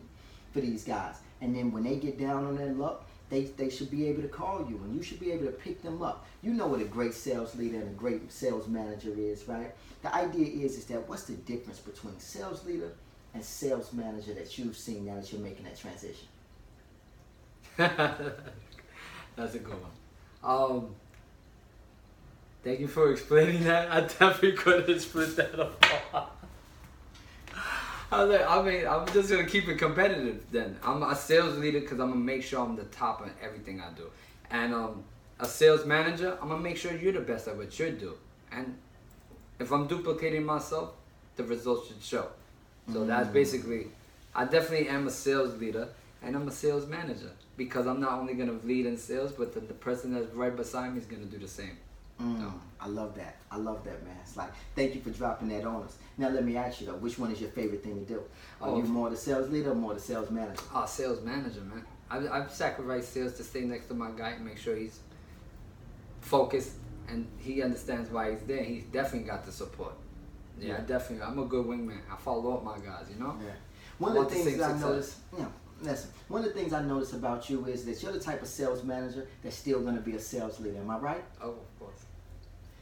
for 0.54 0.62
these 0.62 0.84
guys. 0.84 1.16
And 1.42 1.56
then 1.56 1.72
when 1.72 1.84
they 1.84 1.96
get 1.96 2.20
down 2.20 2.46
on 2.46 2.56
their 2.56 2.72
luck, 2.72 3.09
they, 3.30 3.44
they 3.44 3.70
should 3.70 3.92
be 3.92 4.08
able 4.08 4.22
to 4.22 4.28
call 4.28 4.66
you 4.68 4.78
and 4.78 4.96
you 4.96 5.04
should 5.04 5.20
be 5.20 5.32
able 5.32 5.46
to 5.46 5.52
pick 5.52 5.82
them 5.82 6.02
up. 6.02 6.26
You 6.42 6.54
know 6.54 6.68
what 6.68 6.82
a 6.82 6.86
great 6.86 7.14
sales 7.14 7.56
leader 7.56 7.78
and 7.78 7.88
a 7.88 7.94
great 7.94 8.32
sales 8.32 8.68
manager 8.68 9.14
is, 9.16 9.48
right? 9.48 9.74
The 10.02 10.14
idea 10.14 10.66
is 10.66 10.78
is 10.78 10.86
that 10.86 11.08
what's 11.08 11.24
the 11.24 11.34
difference 11.34 11.80
between 11.80 12.20
sales 12.20 12.66
leader 12.66 12.92
and 13.34 13.44
sales 13.44 13.94
manager 13.94 14.34
that 14.34 14.58
you've 14.58 14.78
seen 14.78 15.06
now 15.06 15.16
that 15.16 15.32
you're 15.32 15.42
making 15.42 15.66
that 15.66 15.78
transition? 15.78 16.28
That's 17.78 19.56
a 19.56 19.60
good 19.60 19.76
one. 19.80 19.92
Um, 20.44 20.96
thank 22.64 22.80
you 22.80 22.88
for 22.88 23.12
explaining 23.12 23.64
that. 23.66 23.92
I 23.92 24.02
definitely 24.02 24.54
could 24.54 24.90
have 24.90 25.02
split 25.02 25.36
that 25.36 25.60
apart. 25.60 26.32
I 28.12 28.24
was 28.24 28.32
like, 28.40 28.50
I 28.50 28.62
mean, 28.64 28.88
I'm 28.88 29.06
just 29.14 29.30
gonna 29.30 29.46
keep 29.46 29.68
it 29.68 29.78
competitive. 29.78 30.44
Then 30.52 30.78
I'm 30.84 31.04
a 31.04 31.16
sales 31.16 31.58
leader 31.58 31.80
because 31.80 32.00
I'm 32.00 32.10
gonna 32.10 32.16
make 32.22 32.44
sure 32.44 32.60
I'm 32.66 32.76
the 32.76 32.86
top 32.86 33.22
in 33.24 33.32
everything 33.42 33.82
I 33.82 33.92
do, 33.96 34.10
and 34.50 34.74
um, 34.74 35.04
a 35.40 35.46
sales 35.46 35.86
manager, 35.86 36.38
I'm 36.42 36.50
gonna 36.50 36.62
make 36.62 36.78
sure 36.78 36.92
you're 36.96 37.14
the 37.14 37.22
best 37.22 37.48
at 37.48 37.56
what 37.56 37.78
you 37.80 37.92
do. 37.92 38.14
And 38.52 38.76
if 39.60 39.72
I'm 39.72 39.88
duplicating 39.88 40.44
myself, 40.44 40.92
the 41.36 41.44
results 41.44 41.88
should 41.88 42.02
show. 42.02 42.28
So 42.92 43.06
that's 43.06 43.30
Mm. 43.30 43.34
basically, 43.34 43.88
I 44.34 44.46
definitely 44.46 44.90
am 44.90 45.08
a 45.08 45.12
sales 45.12 45.60
leader 45.60 45.88
and 46.24 46.36
I'm 46.36 46.48
a 46.48 46.52
sales 46.52 46.88
manager 46.88 47.32
because 47.58 47.86
I'm 47.86 48.00
not 48.02 48.14
only 48.14 48.34
gonna 48.34 48.58
lead 48.64 48.86
in 48.88 48.98
sales, 48.98 49.32
but 49.32 49.54
the, 49.54 49.60
the 49.60 49.74
person 49.76 50.14
that's 50.14 50.34
right 50.34 50.56
beside 50.56 50.94
me 50.94 51.00
is 51.00 51.06
gonna 51.06 51.26
do 51.26 51.38
the 51.38 51.48
same. 51.48 51.78
Mm, 52.22 52.52
I 52.82 52.88
love 52.88 53.16
that. 53.16 53.38
I 53.50 53.58
love 53.58 53.84
that, 53.86 54.04
man. 54.04 54.16
It's 54.24 54.36
like, 54.36 54.52
thank 54.76 54.94
you 54.96 55.02
for 55.02 55.10
dropping 55.10 55.48
that 55.50 55.64
on 55.66 55.84
us. 55.84 55.98
Now, 56.18 56.30
let 56.30 56.44
me 56.44 56.58
ask 56.58 56.82
you 56.82 56.88
though, 56.88 56.96
which 56.98 57.18
one 57.18 57.32
is 57.32 57.40
your 57.40 57.50
favorite 57.52 57.84
thing 57.84 58.06
to 58.06 58.14
do? 58.14 58.22
Are 58.62 58.70
Oh. 58.70 58.78
you 58.78 58.84
more 58.84 59.10
the 59.10 59.16
sales 59.18 59.50
leader 59.50 59.72
or 59.72 59.76
more 59.76 59.94
the 59.94 60.00
sales 60.00 60.30
manager? 60.30 60.62
Oh, 60.76 60.86
sales 60.86 61.22
manager, 61.24 61.62
man. 61.62 61.84
I've, 62.12 62.30
I've 62.32 62.52
sacrificed 62.52 63.14
sales 63.14 63.34
to 63.38 63.44
stay 63.44 63.62
next 63.62 63.88
to 63.88 63.94
my 63.94 64.12
guy 64.12 64.32
and 64.32 64.46
make 64.46 64.58
sure 64.58 64.76
he's 64.76 65.00
focused 66.22 66.74
and 67.08 67.28
he 67.40 67.62
understands 67.62 68.10
why 68.12 68.32
he's 68.32 68.42
there. 68.42 68.64
He's 68.64 68.84
definitely 68.86 69.28
got 69.30 69.46
the 69.46 69.52
support. 69.52 69.94
Yeah, 70.60 70.70
Yeah. 70.74 70.80
definitely. 70.82 71.26
I'm 71.26 71.40
a 71.40 71.46
good 71.46 71.66
wingman. 71.66 72.00
I 72.12 72.16
follow 72.18 72.56
up 72.58 72.64
my 72.64 72.78
guys, 72.80 73.06
you 73.14 73.20
know? 73.20 73.36
Yeah. 73.44 73.52
One 73.98 74.16
of 74.18 74.30
the 74.30 74.36
things 74.36 74.60
I 74.62 74.68
success. 74.72 74.82
notice, 74.82 75.18
you 75.34 75.40
know, 75.44 75.52
listen, 75.82 76.10
one 76.28 76.44
of 76.44 76.48
the 76.48 76.60
things 76.60 76.74
I 76.74 76.82
notice 76.82 77.14
about 77.14 77.50
you 77.50 77.66
is 77.66 77.86
that 77.86 78.02
you're 78.02 78.12
the 78.12 78.20
type 78.20 78.42
of 78.42 78.48
sales 78.48 78.84
manager 78.84 79.28
that's 79.44 79.56
still 79.56 79.82
going 79.82 79.96
to 79.96 80.02
be 80.02 80.16
a 80.16 80.20
sales 80.20 80.60
leader. 80.60 80.80
Am 80.80 80.90
I 80.90 80.98
right? 80.98 81.24
Oh, 81.42 81.50
of 81.50 81.80
course. 81.80 82.06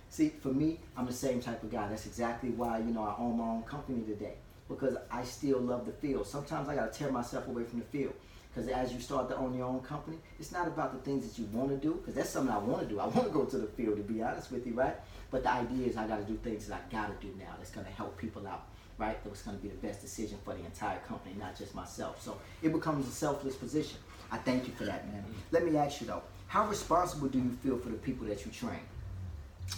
See, 0.09 0.29
for 0.41 0.49
me, 0.49 0.79
I'm 0.95 1.05
the 1.05 1.13
same 1.13 1.41
type 1.41 1.63
of 1.63 1.71
guy. 1.71 1.87
That's 1.87 2.05
exactly 2.05 2.49
why, 2.49 2.79
you 2.79 2.93
know, 2.93 3.03
I 3.03 3.15
own 3.19 3.37
my 3.37 3.45
own 3.45 3.63
company 3.63 4.03
today. 4.03 4.35
Because 4.67 4.97
I 5.11 5.23
still 5.23 5.59
love 5.59 5.85
the 5.85 5.93
field. 5.93 6.27
Sometimes 6.27 6.67
I 6.67 6.75
gotta 6.75 6.91
tear 6.91 7.11
myself 7.11 7.47
away 7.47 7.63
from 7.63 7.79
the 7.79 7.85
field. 7.85 8.13
Because 8.53 8.71
as 8.71 8.91
you 8.91 8.99
start 8.99 9.29
to 9.29 9.37
own 9.37 9.55
your 9.55 9.67
own 9.67 9.81
company, 9.81 10.17
it's 10.39 10.51
not 10.51 10.67
about 10.67 10.91
the 10.91 10.99
things 11.07 11.27
that 11.27 11.39
you 11.39 11.47
want 11.53 11.69
to 11.69 11.77
do, 11.77 11.93
because 11.93 12.15
that's 12.15 12.31
something 12.31 12.51
I 12.53 12.57
want 12.57 12.81
to 12.81 12.87
do. 12.87 12.99
I 12.99 13.05
want 13.05 13.27
to 13.27 13.29
go 13.29 13.45
to 13.45 13.57
the 13.57 13.67
field, 13.67 13.97
to 13.97 14.03
be 14.03 14.23
honest 14.23 14.51
with 14.51 14.65
you, 14.65 14.73
right? 14.73 14.95
But 15.29 15.43
the 15.43 15.51
idea 15.51 15.85
is 15.85 15.95
I 15.95 16.07
got 16.07 16.17
to 16.17 16.23
do 16.23 16.35
things 16.37 16.65
that 16.67 16.81
I 16.81 16.91
got 16.91 17.07
to 17.07 17.27
do 17.27 17.31
now 17.37 17.53
that's 17.59 17.69
going 17.69 17.85
to 17.85 17.91
help 17.91 18.17
people 18.17 18.47
out, 18.47 18.65
right? 18.97 19.21
That 19.23 19.29
was 19.29 19.41
going 19.41 19.57
to 19.57 19.63
be 19.63 19.69
the 19.69 19.87
best 19.87 20.01
decision 20.01 20.37
for 20.43 20.53
the 20.53 20.65
entire 20.65 20.99
company, 20.99 21.35
not 21.39 21.57
just 21.57 21.75
myself. 21.75 22.21
So 22.21 22.37
it 22.61 22.71
becomes 22.71 23.07
a 23.07 23.11
selfless 23.11 23.55
position. 23.55 23.97
I 24.31 24.37
thank 24.37 24.67
you 24.67 24.73
for 24.73 24.85
that, 24.85 25.07
man. 25.11 25.23
Let 25.51 25.65
me 25.65 25.77
ask 25.77 26.01
you 26.01 26.07
though, 26.07 26.23
how 26.47 26.67
responsible 26.67 27.27
do 27.27 27.37
you 27.37 27.51
feel 27.63 27.77
for 27.77 27.89
the 27.89 27.97
people 27.97 28.27
that 28.27 28.45
you 28.45 28.51
train? 28.51 28.79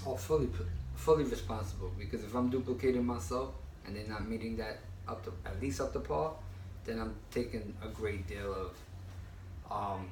Oh, 0.05 0.15
fully, 0.15 0.49
fully 0.95 1.23
responsible. 1.23 1.91
Because 1.97 2.23
if 2.23 2.33
I'm 2.35 2.49
duplicating 2.49 3.05
myself 3.05 3.51
and 3.85 3.95
they're 3.95 4.07
not 4.07 4.27
meeting 4.27 4.57
that 4.57 4.79
up 5.07 5.23
to 5.25 5.33
at 5.45 5.61
least 5.61 5.81
up 5.81 5.93
to 5.93 5.99
par, 5.99 6.33
then 6.85 6.99
I'm 6.99 7.15
taking 7.31 7.75
a 7.83 7.87
great 7.87 8.27
deal 8.27 8.53
of, 8.53 9.71
um, 9.71 10.07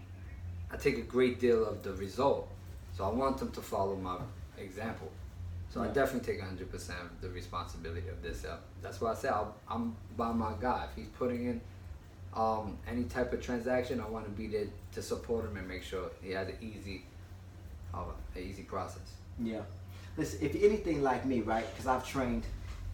I 0.71 0.77
take 0.77 0.97
a 0.97 1.01
great 1.01 1.39
deal 1.39 1.65
of 1.65 1.83
the 1.83 1.93
result. 1.93 2.49
So 2.95 3.03
I 3.03 3.09
want 3.09 3.37
them 3.37 3.51
to 3.51 3.61
follow 3.61 3.95
my 3.95 4.17
example. 4.57 5.11
So 5.77 5.84
I 5.84 5.88
definitely 5.89 6.34
take 6.34 6.43
100% 6.43 6.74
of 6.89 7.22
the 7.22 7.29
responsibility 7.29 8.07
of 8.10 8.24
this. 8.24 8.46
Uh, 8.46 8.57
that's 8.81 9.00
why 9.00 9.12
I 9.12 9.13
say 9.13 9.29
I'll, 9.29 9.55
I'm 9.69 9.96
by 10.15 10.31
my 10.31 10.53
guy. 10.60 10.88
If 10.89 10.96
he's 10.96 11.10
putting 11.10 11.46
in 11.46 11.62
um, 12.34 12.79
any 12.89 13.03
type 13.03 13.31
of 13.31 13.43
transaction, 13.43 14.01
I 14.01 14.07
want 14.07 14.25
to 14.25 14.31
be 14.31 14.48
there 14.48 14.65
to 14.93 15.01
support 15.03 15.46
him 15.46 15.55
and 15.55 15.67
make 15.67 15.84
sure 15.84 16.10
he 16.19 16.31
has 16.31 16.48
an 16.48 16.55
easy, 16.62 17.05
uh, 17.93 18.05
an 18.36 18.41
easy 18.41 18.63
process. 18.63 19.17
Yeah. 19.39 19.62
Listen, 20.17 20.39
if 20.41 20.55
anything 20.55 21.03
like 21.03 21.25
me, 21.25 21.41
right? 21.41 21.69
Because 21.72 21.86
I've 21.86 22.07
trained, 22.07 22.46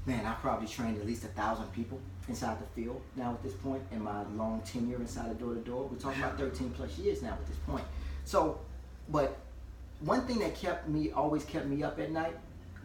man, 0.06 0.26
I 0.26 0.34
probably 0.34 0.68
trained 0.68 1.00
at 1.00 1.08
least 1.08 1.24
a 1.24 1.28
thousand 1.28 1.72
people 1.72 2.02
inside 2.28 2.58
the 2.60 2.82
field 2.82 3.02
now 3.16 3.32
at 3.32 3.44
this 3.44 3.54
point 3.54 3.82
in 3.94 4.04
my 4.04 4.24
long 4.36 4.62
tenure 4.66 4.98
inside 4.98 5.32
of 5.32 5.40
door 5.40 5.54
to 5.54 5.62
door. 5.62 5.88
We're 5.90 6.00
talking 6.00 6.22
about 6.22 6.38
13 6.38 6.72
plus 6.72 6.98
years 6.98 7.22
now 7.22 7.32
at 7.32 7.48
this 7.48 7.58
point. 7.66 7.86
So, 8.26 8.60
but 9.08 9.38
one 10.02 10.28
thing 10.28 10.40
that 10.40 10.56
kept 10.56 10.90
me, 10.90 11.12
always 11.12 11.46
kept 11.46 11.68
me 11.68 11.82
up 11.82 11.98
at 11.98 12.12
night 12.12 12.36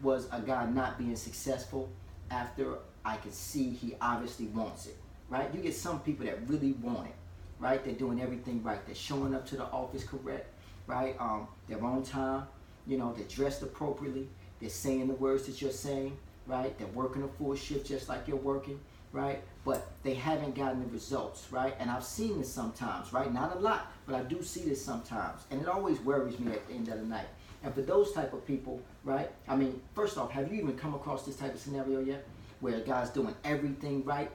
was 0.01 0.27
a 0.31 0.41
guy 0.41 0.65
not 0.65 0.97
being 0.97 1.15
successful 1.15 1.89
after 2.31 2.77
I 3.05 3.17
could 3.17 3.33
see 3.33 3.71
he 3.71 3.95
obviously 4.01 4.47
wants 4.47 4.87
it, 4.87 4.97
right? 5.29 5.49
You 5.53 5.61
get 5.61 5.75
some 5.75 5.99
people 6.01 6.25
that 6.25 6.39
really 6.47 6.73
want 6.73 7.07
it, 7.07 7.15
right? 7.59 7.83
They're 7.83 7.93
doing 7.93 8.21
everything 8.21 8.63
right. 8.63 8.85
They're 8.85 8.95
showing 8.95 9.33
up 9.33 9.45
to 9.47 9.57
the 9.57 9.65
office 9.65 10.03
correct, 10.03 10.47
right? 10.87 11.15
Um, 11.19 11.47
they're 11.67 11.83
on 11.83 12.03
time, 12.03 12.43
you 12.87 12.97
know, 12.97 13.13
they're 13.13 13.27
dressed 13.27 13.61
appropriately. 13.61 14.27
They're 14.59 14.69
saying 14.69 15.07
the 15.07 15.13
words 15.13 15.45
that 15.45 15.61
you're 15.61 15.71
saying, 15.71 16.17
right? 16.47 16.77
They're 16.77 16.87
working 16.87 17.23
a 17.23 17.27
full 17.27 17.55
shift 17.55 17.87
just 17.87 18.09
like 18.09 18.27
you're 18.27 18.37
working, 18.37 18.79
right? 19.11 19.41
But 19.63 19.87
they 20.03 20.15
haven't 20.15 20.55
gotten 20.55 20.81
the 20.81 20.87
results, 20.87 21.47
right? 21.51 21.75
And 21.79 21.89
I've 21.89 22.03
seen 22.03 22.39
this 22.39 22.51
sometimes, 22.51 23.13
right? 23.13 23.31
Not 23.33 23.55
a 23.55 23.59
lot, 23.59 23.91
but 24.05 24.15
I 24.15 24.23
do 24.23 24.43
see 24.43 24.61
this 24.61 24.83
sometimes. 24.83 25.41
And 25.51 25.61
it 25.61 25.67
always 25.67 25.99
worries 26.01 26.39
me 26.39 26.51
at 26.51 26.67
the 26.67 26.73
end 26.73 26.89
of 26.89 26.99
the 26.99 27.05
night. 27.05 27.27
And 27.63 27.73
for 27.73 27.81
those 27.81 28.13
type 28.13 28.33
of 28.33 28.45
people, 28.45 28.79
right? 29.03 29.29
I 29.47 29.55
mean, 29.55 29.81
first 29.93 30.17
off, 30.17 30.31
have 30.31 30.51
you 30.51 30.61
even 30.61 30.77
come 30.77 30.93
across 30.93 31.25
this 31.25 31.35
type 31.35 31.53
of 31.53 31.59
scenario 31.59 31.99
yet? 31.99 32.25
Where 32.61 32.75
a 32.75 32.81
guy's 32.81 33.09
doing 33.09 33.35
everything 33.43 34.03
right, 34.05 34.31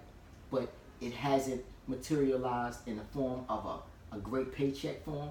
but 0.50 0.68
it 1.00 1.12
hasn't 1.12 1.62
materialized 1.86 2.86
in 2.86 2.96
the 2.96 3.04
form 3.04 3.44
of 3.48 3.64
a, 3.66 4.16
a 4.16 4.18
great 4.18 4.52
paycheck 4.52 5.04
for 5.04 5.24
him? 5.24 5.30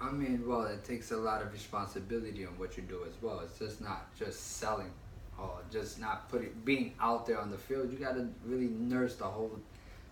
I 0.00 0.10
mean, 0.10 0.46
well, 0.46 0.64
it 0.64 0.84
takes 0.84 1.10
a 1.10 1.16
lot 1.16 1.42
of 1.42 1.52
responsibility 1.52 2.44
on 2.44 2.58
what 2.58 2.76
you 2.76 2.82
do 2.82 3.04
as 3.06 3.14
well. 3.22 3.40
It's 3.40 3.58
just 3.58 3.80
not 3.80 4.14
just 4.16 4.58
selling 4.58 4.90
or 5.38 5.58
just 5.70 6.00
not 6.00 6.28
putting 6.28 6.50
being 6.64 6.94
out 7.00 7.26
there 7.26 7.40
on 7.40 7.50
the 7.50 7.58
field. 7.58 7.90
You 7.90 7.98
got 7.98 8.14
to 8.14 8.28
really 8.44 8.68
nurse 8.68 9.16
the 9.16 9.24
whole 9.24 9.58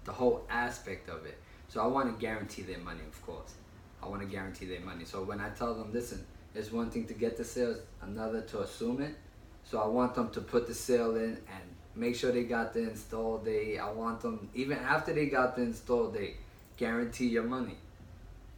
the 0.05 0.13
whole 0.13 0.45
aspect 0.51 1.09
of 1.09 1.27
it. 1.27 1.39
So 1.69 1.83
I 1.83 1.87
want 1.87 2.15
to 2.15 2.21
guarantee 2.21 2.63
their 2.63 2.79
money, 2.79 3.01
of 3.07 3.27
course. 3.27 3.55
I 4.03 4.07
want 4.07 4.23
to 4.23 4.29
guarantee 4.29 4.67
their 4.67 4.81
money. 4.81 5.05
So 5.05 5.23
when 5.23 5.41
I 5.41 5.49
tell 5.51 5.75
them, 5.75 5.93
listen, 5.93 6.25
it's 6.55 6.71
one 6.73 6.91
thing 6.91 7.07
to 7.07 7.15
get 7.15 7.37
the 7.37 7.45
sales, 7.45 7.79
another 8.03 8.41
to 8.43 8.61
assume 8.61 9.03
it. 9.03 9.15
So 9.65 9.81
I 9.81 9.87
want 9.87 10.15
them 10.15 10.31
to 10.31 10.41
put 10.41 10.67
the 10.67 10.75
sale 10.75 11.17
in 11.17 11.39
and 11.53 11.65
make 11.97 12.15
sure 12.17 12.31
they 12.33 12.45
got 12.45 12.75
the 12.75 12.81
install 12.81 13.39
date. 13.39 13.79
I 13.79 13.91
want 13.91 14.21
them 14.21 14.49
even 14.55 14.79
after 14.79 15.13
they 15.13 15.27
got 15.27 15.57
the 15.57 15.63
install 15.63 16.11
date, 16.11 16.37
guarantee 16.77 17.29
your 17.29 17.45
money. 17.45 17.77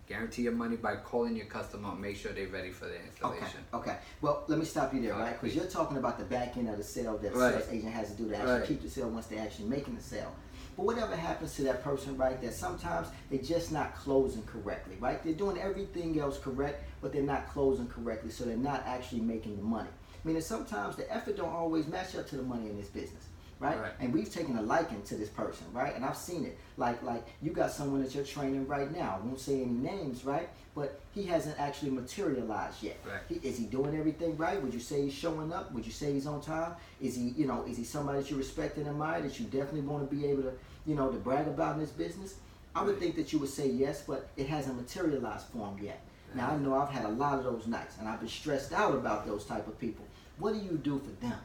Guarantee 0.08 0.42
your 0.42 0.52
money 0.52 0.76
by 0.76 0.96
calling 0.96 1.34
your 1.36 1.46
customer. 1.46 1.92
Make 1.94 2.16
sure 2.16 2.32
they're 2.32 2.46
ready 2.46 2.70
for 2.70 2.84
the 2.84 3.00
installation. 3.02 3.60
Okay. 3.74 3.90
Okay. 3.90 3.98
Well, 4.20 4.44
let 4.46 4.58
me 4.58 4.64
stop 4.64 4.94
you 4.94 5.02
there, 5.02 5.14
right, 5.14 5.40
Because 5.40 5.56
you're 5.56 5.64
talking 5.64 5.96
about 5.96 6.16
the 6.18 6.24
back 6.24 6.56
end 6.56 6.68
of 6.68 6.76
the 6.76 6.84
sale 6.84 7.18
that 7.18 7.32
the 7.32 7.38
Right. 7.38 7.54
sales 7.54 7.68
agent 7.72 7.92
has 7.92 8.12
to 8.12 8.16
do 8.16 8.28
to 8.28 8.36
actually 8.36 8.52
Right. 8.52 8.68
keep 8.68 8.82
the 8.82 8.90
sale 8.90 9.08
once 9.08 9.26
they're 9.26 9.42
actually 9.42 9.68
making 9.68 9.96
the 9.96 10.02
sale. 10.02 10.32
But 10.76 10.84
whatever 10.84 11.16
happens 11.16 11.54
to 11.56 11.62
that 11.62 11.82
person, 11.82 12.16
right? 12.16 12.40
That 12.42 12.52
sometimes 12.52 13.08
they're 13.30 13.40
just 13.40 13.72
not 13.72 13.94
closing 13.96 14.42
correctly, 14.42 14.96
right? 15.00 15.22
They're 15.24 15.32
doing 15.32 15.58
everything 15.58 16.20
else 16.20 16.38
correct, 16.38 16.84
but 17.00 17.12
they're 17.12 17.22
not 17.22 17.48
closing 17.48 17.88
correctly, 17.88 18.30
so 18.30 18.44
they're 18.44 18.56
not 18.56 18.82
actually 18.86 19.20
making 19.22 19.56
the 19.56 19.62
money. 19.62 19.88
I 19.88 20.28
Meaning 20.28 20.42
sometimes 20.42 20.96
the 20.96 21.10
effort 21.12 21.36
don't 21.36 21.52
always 21.52 21.86
match 21.86 22.14
up 22.16 22.28
to 22.28 22.36
the 22.36 22.42
money 22.42 22.68
in 22.68 22.76
this 22.76 22.88
business. 22.88 23.24
Right? 23.58 23.80
Right. 23.80 23.92
and 24.00 24.12
we've 24.12 24.30
taken 24.30 24.58
a 24.58 24.60
liking 24.60 25.00
to 25.04 25.14
this 25.14 25.30
person, 25.30 25.66
right? 25.72 25.96
And 25.96 26.04
I've 26.04 26.18
seen 26.18 26.44
it. 26.44 26.58
Like, 26.76 27.02
like 27.02 27.26
you 27.40 27.52
got 27.52 27.70
someone 27.70 28.02
that 28.02 28.14
you're 28.14 28.22
training 28.22 28.66
right 28.68 28.94
now. 28.94 29.18
I 29.18 29.26
won't 29.26 29.40
say 29.40 29.62
any 29.62 29.72
names, 29.72 30.26
right? 30.26 30.50
But 30.74 31.00
he 31.14 31.24
hasn't 31.24 31.58
actually 31.58 31.92
materialized 31.92 32.82
yet. 32.82 32.98
Right. 33.06 33.22
He, 33.30 33.48
is 33.48 33.56
he 33.56 33.64
doing 33.64 33.96
everything 33.96 34.36
right? 34.36 34.62
Would 34.62 34.74
you 34.74 34.80
say 34.80 35.04
he's 35.04 35.14
showing 35.14 35.54
up? 35.54 35.72
Would 35.72 35.86
you 35.86 35.90
say 35.92 36.12
he's 36.12 36.26
on 36.26 36.42
time? 36.42 36.74
Is 37.00 37.16
he, 37.16 37.28
you 37.30 37.46
know, 37.46 37.64
is 37.66 37.78
he 37.78 37.84
somebody 37.84 38.18
that 38.18 38.30
you 38.30 38.36
respect 38.36 38.76
and 38.76 38.86
admire 38.86 39.22
that 39.22 39.40
you 39.40 39.46
definitely 39.46 39.80
want 39.80 40.06
to 40.10 40.14
be 40.14 40.26
able 40.26 40.42
to, 40.42 40.52
you 40.86 40.94
know, 40.94 41.10
to 41.10 41.18
brag 41.18 41.46
about 41.46 41.74
in 41.74 41.80
this 41.80 41.90
business? 41.90 42.36
I 42.74 42.82
would 42.82 42.98
think 42.98 43.16
that 43.16 43.32
you 43.32 43.38
would 43.38 43.48
say 43.48 43.68
yes, 43.68 44.04
but 44.06 44.28
it 44.36 44.46
hasn't 44.48 44.76
materialized 44.76 45.46
for 45.46 45.66
him 45.68 45.82
yet. 45.82 46.00
Now 46.34 46.50
I 46.50 46.56
know 46.56 46.76
I've 46.76 46.90
had 46.90 47.04
a 47.06 47.08
lot 47.08 47.38
of 47.38 47.44
those 47.44 47.66
nights, 47.66 47.96
and 47.98 48.06
I've 48.06 48.20
been 48.20 48.28
stressed 48.28 48.72
out 48.72 48.94
about 48.94 49.26
those 49.26 49.44
type 49.44 49.66
of 49.66 49.78
people. 49.78 50.04
What 50.38 50.52
do 50.52 50.60
you 50.60 50.76
do 50.76 50.98
for 50.98 51.24
them? 51.24 51.38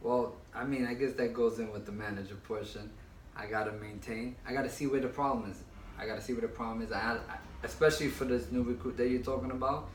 Well, 0.00 0.34
I 0.54 0.64
mean, 0.64 0.86
I 0.86 0.94
guess 0.94 1.12
that 1.14 1.32
goes 1.32 1.58
in 1.58 1.72
with 1.72 1.86
the 1.86 1.92
manager 1.92 2.34
portion. 2.34 2.90
I 3.36 3.46
gotta 3.46 3.72
maintain. 3.72 4.34
I 4.46 4.52
gotta 4.52 4.68
see 4.68 4.86
where 4.86 5.00
the 5.00 5.08
problem 5.08 5.50
is. 5.50 5.62
I 5.98 6.06
gotta 6.06 6.20
see 6.20 6.32
where 6.32 6.42
the 6.42 6.48
problem 6.48 6.82
is. 6.82 6.90
I, 6.90 7.12
I, 7.12 7.18
especially 7.62 8.08
for 8.08 8.24
this 8.24 8.50
new 8.50 8.62
recruit 8.62 8.96
that 8.96 9.08
you're 9.08 9.22
talking 9.22 9.50
about. 9.50 9.88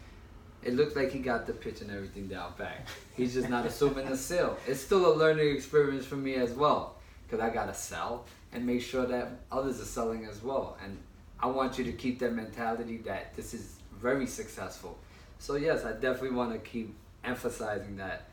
It 0.63 0.75
looks 0.75 0.95
like 0.95 1.11
he 1.11 1.19
got 1.19 1.47
the 1.47 1.53
pitch 1.53 1.81
and 1.81 1.89
everything 1.89 2.27
down 2.27 2.53
back. 2.57 2.88
He's 3.15 3.33
just 3.33 3.50
not 3.50 3.65
assuming 3.65 4.07
the 4.07 4.15
sale. 4.15 4.57
It's 4.67 4.79
still 4.79 5.11
a 5.11 5.15
learning 5.15 5.55
experience 5.55 6.05
for 6.05 6.17
me 6.17 6.35
as 6.35 6.51
well, 6.51 6.95
because 7.27 7.43
I 7.43 7.51
gotta 7.51 7.73
sell 7.73 8.25
and 8.53 8.65
make 8.65 8.81
sure 8.81 9.05
that 9.05 9.39
others 9.51 9.79
are 9.81 9.86
selling 9.86 10.25
as 10.25 10.41
well. 10.43 10.77
And 10.84 10.98
I 11.39 11.48
want 11.48 11.77
you 11.77 11.84
to 11.86 11.91
keep 11.93 12.20
that 12.20 12.34
mentality 12.34 12.98
that 13.05 13.34
this 13.36 13.53
is 13.53 13.75
very 14.00 14.27
successful. 14.27 14.98
So 15.39 15.55
yes, 15.55 15.86
I 15.86 15.93
definitely 15.93 16.31
want 16.31 16.51
to 16.53 16.60
keep 16.60 16.93
emphasizing 17.24 17.98
that 17.98 18.27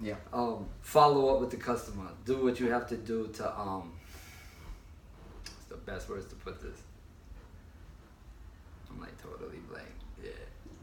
Yeah. 0.00 0.16
um, 0.32 0.66
follow 0.82 1.34
up 1.34 1.40
with 1.40 1.50
the 1.50 1.56
customer. 1.56 2.08
Do 2.24 2.42
what 2.44 2.58
you 2.60 2.70
have 2.70 2.88
to 2.88 2.96
do 2.96 3.28
to 3.34 3.58
um. 3.60 3.92
What's 5.44 5.66
the 5.68 5.76
best 5.76 6.08
words 6.08 6.26
to 6.28 6.34
put 6.36 6.60
this? 6.60 6.78
I'm 8.90 9.00
like 9.00 9.16
totally 9.22 9.58
blank. 9.70 9.86
Yeah. 10.22 10.30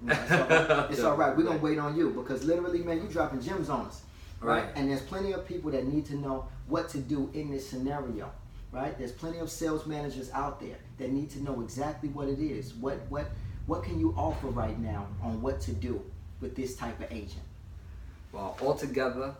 No, 0.01 0.13
it's 0.13 0.31
all 0.31 0.47
right. 0.47 0.91
It's 0.91 1.03
all 1.03 1.17
right. 1.17 1.37
We're 1.37 1.43
gonna 1.43 1.57
wait 1.69 1.77
on 1.79 1.95
you 1.97 2.11
because 2.11 2.43
literally, 2.45 2.79
man, 2.83 3.01
you 3.01 3.07
dropping 3.09 3.41
gems 3.41 3.69
on 3.69 3.85
us, 3.87 4.01
right? 4.41 4.63
Right. 4.63 4.71
And 4.75 4.89
there's 4.89 5.01
plenty 5.01 5.33
of 5.33 5.45
people 5.47 5.71
that 5.71 5.85
need 5.87 6.05
to 6.07 6.15
know 6.15 6.47
what 6.67 6.89
to 6.89 6.97
do 6.99 7.29
in 7.33 7.51
this 7.51 7.67
scenario, 7.67 8.31
right? 8.71 8.97
There's 8.97 9.11
plenty 9.11 9.39
of 9.39 9.49
sales 9.49 9.85
managers 9.85 10.31
out 10.31 10.59
there 10.59 10.77
that 10.97 11.11
need 11.11 11.29
to 11.31 11.43
know 11.43 11.61
exactly 11.61 12.09
what 12.09 12.27
it 12.27 12.39
is. 12.39 12.73
What 12.75 12.99
what 13.09 13.31
what 13.65 13.83
can 13.83 13.99
you 13.99 14.13
offer 14.17 14.47
right 14.47 14.79
now 14.79 15.07
on 15.21 15.41
what 15.41 15.59
to 15.61 15.71
do 15.71 16.01
with 16.39 16.55
this 16.55 16.75
type 16.75 16.99
of 16.99 17.11
agent? 17.11 17.43
Well, 18.31 18.57
altogether 18.61 19.33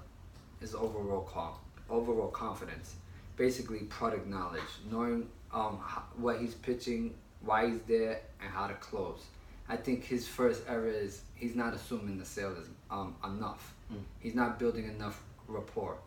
is 0.62 0.74
overall 0.74 1.22
calm, 1.22 1.54
overall 1.90 2.30
confidence. 2.30 2.96
Basically, 3.36 3.80
product 3.80 4.26
knowledge, 4.28 4.62
knowing 4.90 5.30
um, 5.54 5.80
what 6.18 6.40
he's 6.40 6.56
pitching, 6.56 7.14
why 7.42 7.70
he's 7.70 7.82
there, 7.88 8.22
and 8.42 8.50
how 8.52 8.68
to 8.68 8.74
close. 8.76 9.24
I 9.70 9.76
think 9.76 10.04
his 10.04 10.28
first 10.28 10.64
error 10.68 10.88
is 10.88 11.22
he's 11.36 11.56
not 11.56 11.74
assuming 11.74 12.18
the 12.18 12.26
sale 12.26 12.56
is 12.60 12.68
um, 12.90 13.16
enough. 13.24 13.74
Mm. 13.94 13.98
He's 14.20 14.36
not 14.36 14.58
building 14.60 14.86
enough 14.86 15.22
rapport, 15.48 15.98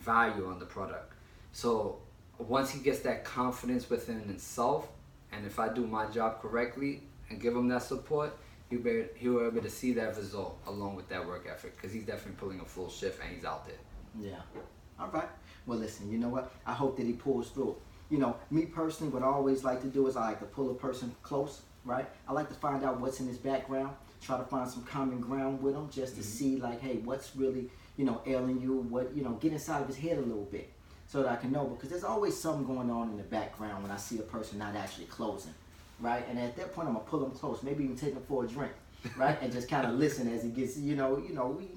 value 0.00 0.46
on 0.46 0.58
the 0.58 0.66
product. 0.66 1.12
So 1.52 1.98
once 2.38 2.70
he 2.70 2.80
gets 2.80 3.00
that 3.00 3.24
confidence 3.24 3.88
within 3.90 4.20
himself, 4.20 4.88
and 5.32 5.46
if 5.46 5.58
I 5.58 5.72
do 5.72 5.86
my 5.86 6.06
job 6.06 6.40
correctly 6.40 7.02
and 7.28 7.40
give 7.40 7.54
him 7.54 7.68
that 7.68 7.82
support, 7.82 8.36
he'll 8.68 8.80
be 8.80 9.04
he'll 9.16 9.40
be 9.40 9.46
able 9.46 9.62
to 9.62 9.70
see 9.70 9.92
that 9.94 10.16
result 10.16 10.58
along 10.66 10.96
with 10.96 11.08
that 11.08 11.26
work 11.26 11.46
effort 11.50 11.74
because 11.76 11.92
he's 11.92 12.04
definitely 12.04 12.38
pulling 12.38 12.60
a 12.60 12.64
full 12.64 12.88
shift 12.88 13.22
and 13.22 13.34
he's 13.34 13.44
out 13.44 13.66
there. 13.66 13.76
Yeah. 14.20 14.40
All 14.98 15.08
right. 15.08 15.28
Well, 15.66 15.78
listen, 15.78 16.10
you 16.10 16.18
know 16.18 16.28
what? 16.28 16.52
I 16.66 16.72
hope 16.72 16.96
that 16.96 17.06
he 17.06 17.12
pulls 17.12 17.50
through. 17.50 17.76
You 18.10 18.18
know, 18.18 18.36
me 18.50 18.66
personally, 18.66 19.12
what 19.12 19.22
I 19.22 19.26
always 19.26 19.62
like 19.62 19.80
to 19.82 19.86
do 19.86 20.06
is 20.08 20.16
I 20.16 20.30
like 20.30 20.40
to 20.40 20.46
pull 20.46 20.70
a 20.70 20.74
person 20.74 21.14
close, 21.22 21.62
right? 21.84 22.06
I 22.28 22.32
like 22.32 22.48
to 22.48 22.54
find 22.54 22.82
out 22.84 23.00
what's 23.00 23.20
in 23.20 23.28
his 23.28 23.38
background, 23.38 23.94
try 24.20 24.36
to 24.36 24.44
find 24.44 24.68
some 24.68 24.82
common 24.82 25.20
ground 25.20 25.62
with 25.62 25.74
him 25.74 25.88
just 25.90 26.16
to 26.16 26.22
mm-hmm. 26.22 26.30
see, 26.30 26.56
like, 26.56 26.80
hey, 26.80 26.96
what's 27.04 27.36
really, 27.36 27.70
you 28.00 28.06
know, 28.06 28.22
ailing 28.24 28.58
you, 28.62 28.76
what, 28.88 29.14
you 29.14 29.22
know, 29.22 29.32
get 29.32 29.52
inside 29.52 29.82
of 29.82 29.86
his 29.86 29.98
head 29.98 30.16
a 30.16 30.22
little 30.22 30.48
bit 30.50 30.70
so 31.06 31.22
that 31.22 31.30
I 31.30 31.36
can 31.36 31.52
know 31.52 31.66
because 31.66 31.90
there's 31.90 32.02
always 32.02 32.34
something 32.34 32.64
going 32.64 32.90
on 32.90 33.10
in 33.10 33.18
the 33.18 33.24
background 33.24 33.82
when 33.82 33.92
I 33.92 33.98
see 33.98 34.18
a 34.18 34.22
person 34.22 34.58
not 34.58 34.74
actually 34.74 35.04
closing, 35.04 35.52
right? 36.00 36.24
And 36.30 36.38
at 36.38 36.56
that 36.56 36.74
point, 36.74 36.88
I'm 36.88 36.94
gonna 36.94 37.04
pull 37.04 37.22
him 37.22 37.32
close, 37.32 37.62
maybe 37.62 37.84
even 37.84 37.96
take 37.96 38.14
him 38.14 38.22
for 38.26 38.46
a 38.46 38.48
drink, 38.48 38.72
right? 39.18 39.36
and 39.42 39.52
just 39.52 39.68
kind 39.68 39.86
of 39.86 39.96
listen 39.98 40.32
as 40.32 40.42
he 40.42 40.48
gets, 40.48 40.78
you 40.78 40.96
know, 40.96 41.18
you 41.18 41.34
know, 41.34 41.48
we 41.48 41.68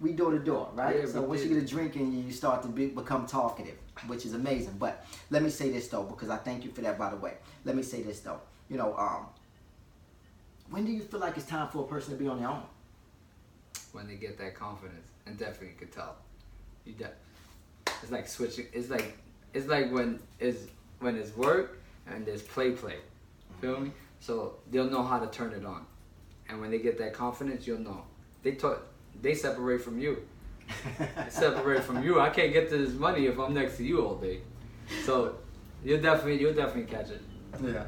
we 0.00 0.12
door 0.12 0.30
to 0.30 0.38
door, 0.38 0.68
right? 0.74 1.00
Yeah, 1.00 1.06
so 1.06 1.22
once 1.22 1.42
you 1.42 1.48
get 1.48 1.58
a 1.60 1.66
drink 1.66 1.96
in 1.96 2.12
you, 2.12 2.26
you 2.26 2.32
start 2.32 2.62
to 2.62 2.68
be, 2.68 2.86
become 2.86 3.26
talkative, 3.26 3.76
which 4.06 4.24
is 4.24 4.34
amazing. 4.34 4.76
But 4.78 5.04
let 5.30 5.42
me 5.42 5.50
say 5.50 5.70
this 5.70 5.88
though, 5.88 6.04
because 6.04 6.30
I 6.30 6.36
thank 6.36 6.64
you 6.64 6.70
for 6.70 6.82
that, 6.82 6.96
by 6.96 7.10
the 7.10 7.16
way. 7.16 7.34
Let 7.64 7.74
me 7.74 7.82
say 7.82 8.02
this 8.02 8.20
though. 8.20 8.40
You 8.70 8.76
know, 8.76 8.96
um, 8.96 9.26
when 10.70 10.84
do 10.84 10.92
you 10.92 11.00
feel 11.00 11.18
like 11.18 11.36
it's 11.36 11.46
time 11.46 11.66
for 11.70 11.82
a 11.82 11.88
person 11.88 12.12
to 12.12 12.18
be 12.22 12.28
on 12.28 12.38
their 12.38 12.50
own? 12.50 12.62
when 13.92 14.08
they 14.08 14.14
get 14.14 14.38
that 14.38 14.54
confidence, 14.54 15.06
and 15.26 15.38
definitely 15.38 15.68
you 15.68 15.74
could 15.78 15.92
tell. 15.92 16.16
You 16.84 16.94
de- 16.94 17.10
it's 18.02 18.10
like 18.10 18.28
switching. 18.28 18.66
It's 18.72 18.90
like 18.90 19.16
it's 19.54 19.66
like 19.66 19.92
when 19.92 20.18
it's 20.40 20.66
when 21.00 21.16
it's 21.16 21.36
work 21.36 21.78
and 22.06 22.26
there's 22.26 22.42
play 22.42 22.72
play. 22.72 22.96
Feel 23.60 23.80
me? 23.80 23.92
So 24.20 24.54
they'll 24.70 24.90
know 24.90 25.02
how 25.02 25.18
to 25.18 25.26
turn 25.26 25.52
it 25.52 25.64
on, 25.64 25.84
and 26.48 26.60
when 26.60 26.70
they 26.70 26.78
get 26.78 26.98
that 26.98 27.12
confidence, 27.12 27.66
you'll 27.66 27.78
know. 27.78 28.02
They 28.42 28.52
talk. 28.52 28.82
They 29.20 29.34
separate 29.34 29.82
from 29.82 29.98
you. 29.98 30.22
Separate 31.28 31.82
from 31.84 32.02
you. 32.02 32.18
I 32.20 32.30
can't 32.30 32.52
get 32.52 32.70
to 32.70 32.78
this 32.78 32.94
money 32.94 33.26
if 33.26 33.38
I'm 33.38 33.52
next 33.52 33.76
to 33.76 33.84
you 33.84 34.06
all 34.06 34.14
day. 34.14 34.40
So 35.04 35.36
you'll 35.84 36.00
definitely 36.00 36.40
you'll 36.40 36.54
definitely 36.54 36.90
catch 36.90 37.10
it. 37.10 37.20
Yeah. 37.62 37.86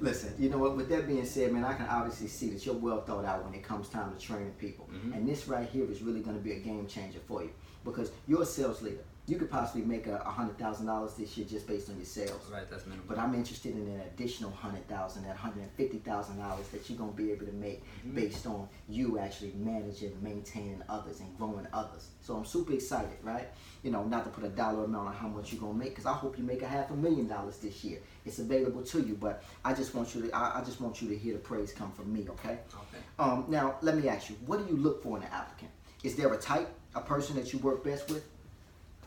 Listen, 0.00 0.32
you 0.38 0.48
know 0.48 0.58
what? 0.58 0.76
With 0.76 0.88
that 0.90 1.06
being 1.06 1.24
said, 1.24 1.52
man, 1.52 1.64
I 1.64 1.74
can 1.74 1.86
obviously 1.86 2.28
see 2.28 2.50
that 2.50 2.64
you're 2.64 2.74
well 2.74 3.02
thought 3.02 3.24
out 3.24 3.44
when 3.44 3.54
it 3.54 3.62
comes 3.62 3.88
time 3.88 4.12
to 4.12 4.18
training 4.18 4.52
people. 4.58 4.88
Mhm. 4.92 5.14
And 5.14 5.28
this 5.28 5.48
right 5.48 5.68
here 5.68 5.84
is 5.90 6.02
really 6.02 6.20
going 6.20 6.36
to 6.36 6.42
be 6.42 6.52
a 6.52 6.58
game 6.60 6.86
changer 6.86 7.18
for 7.26 7.42
you 7.42 7.50
because 7.84 8.10
you're 8.26 8.42
a 8.42 8.46
sales 8.46 8.82
leader. 8.82 9.04
You 9.26 9.36
could 9.36 9.50
possibly 9.50 9.82
make 9.82 10.06
a 10.08 10.18
hundred 10.18 10.58
thousand 10.58 10.86
dollars 10.86 11.14
this 11.14 11.36
year 11.36 11.46
just 11.46 11.66
based 11.68 11.88
on 11.88 11.96
your 11.96 12.04
sales. 12.04 12.40
Right, 12.50 12.68
that's 12.68 12.84
minimum. 12.86 13.04
But 13.06 13.18
I'm 13.18 13.32
interested 13.34 13.76
in 13.76 13.86
an 13.86 14.00
additional 14.00 14.50
hundred 14.50 14.88
thousand, 14.88 15.22
that 15.24 15.36
hundred 15.36 15.60
and 15.62 15.70
fifty 15.72 15.98
thousand 15.98 16.38
dollars 16.38 16.66
that 16.68 16.88
you're 16.90 16.98
gonna 16.98 17.12
be 17.12 17.30
able 17.30 17.46
to 17.46 17.52
make 17.52 17.84
Mhm. 18.04 18.14
based 18.14 18.46
on 18.46 18.68
you 18.88 19.18
actually 19.18 19.52
managing, 19.56 20.20
maintaining 20.20 20.82
others, 20.88 21.20
and 21.20 21.36
growing 21.38 21.66
others. 21.72 22.08
So 22.22 22.34
I'm 22.34 22.44
super 22.44 22.72
excited, 22.72 23.18
right? 23.22 23.48
You 23.82 23.90
know, 23.90 24.04
not 24.04 24.24
to 24.24 24.30
put 24.30 24.44
a 24.44 24.48
dollar 24.50 24.84
amount 24.84 25.08
on 25.08 25.14
how 25.14 25.28
much 25.28 25.52
you're 25.52 25.60
gonna 25.60 25.74
make, 25.78 25.90
because 25.90 26.06
I 26.06 26.12
hope 26.12 26.36
you 26.38 26.44
make 26.44 26.62
a 26.62 26.66
half 26.68 26.90
a 26.90 26.94
million 26.94 27.26
dollars 27.26 27.56
this 27.58 27.82
year. 27.82 27.98
It's 28.26 28.38
available 28.38 28.82
to 28.82 29.00
you, 29.00 29.14
but 29.14 29.42
I 29.64 29.72
just 29.72 29.94
want 29.94 30.14
you 30.14 30.22
to, 30.22 30.30
I, 30.32 30.60
I 30.60 30.64
just 30.64 30.80
want 30.80 31.00
you 31.00 31.08
to 31.08 31.16
hear 31.16 31.32
the 31.32 31.38
praise 31.38 31.72
come 31.72 31.90
from 31.92 32.12
me, 32.12 32.26
okay? 32.28 32.58
okay. 32.74 33.02
Um, 33.18 33.46
now, 33.48 33.76
let 33.80 33.96
me 33.96 34.08
ask 34.08 34.28
you, 34.28 34.36
what 34.46 34.58
do 34.66 34.72
you 34.74 34.78
look 34.80 35.02
for 35.02 35.16
in 35.16 35.22
an 35.22 35.30
applicant? 35.32 35.70
is 36.02 36.16
there 36.16 36.32
a 36.32 36.38
type, 36.38 36.68
a 36.94 37.00
person 37.00 37.36
that 37.36 37.52
you 37.52 37.58
work 37.58 37.84
best 37.84 38.08
with? 38.10 38.24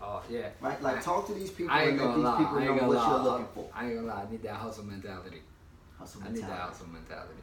Oh 0.01 0.21
yeah. 0.29 0.49
Right? 0.61 0.81
Like 0.81 0.97
I- 0.97 1.01
talk 1.01 1.27
to 1.27 1.33
these 1.33 1.49
people 1.49 1.73
I 1.73 1.83
and 1.83 1.91
ain't 1.99 2.01
let 2.01 2.15
these 2.15 2.23
lie. 2.23 2.37
people 2.37 2.57
I 2.57 2.61
ain't 2.67 2.75
know 2.81 2.87
what 2.87 2.97
lie. 2.97 3.09
you're 3.09 3.19
looking 3.23 3.47
for. 3.53 3.69
I 3.73 3.85
ain't 3.85 3.95
gonna 3.95 4.07
lie. 4.07 4.23
I 4.27 4.31
need 4.31 4.43
that 4.43 4.55
hustle 4.55 4.83
mentality. 4.85 5.41
Hustle 5.97 6.21
I 6.21 6.27
need 6.27 6.35
that 6.37 6.41
mentality. 6.49 6.69
hustle 6.71 6.87
mentality. 6.87 7.41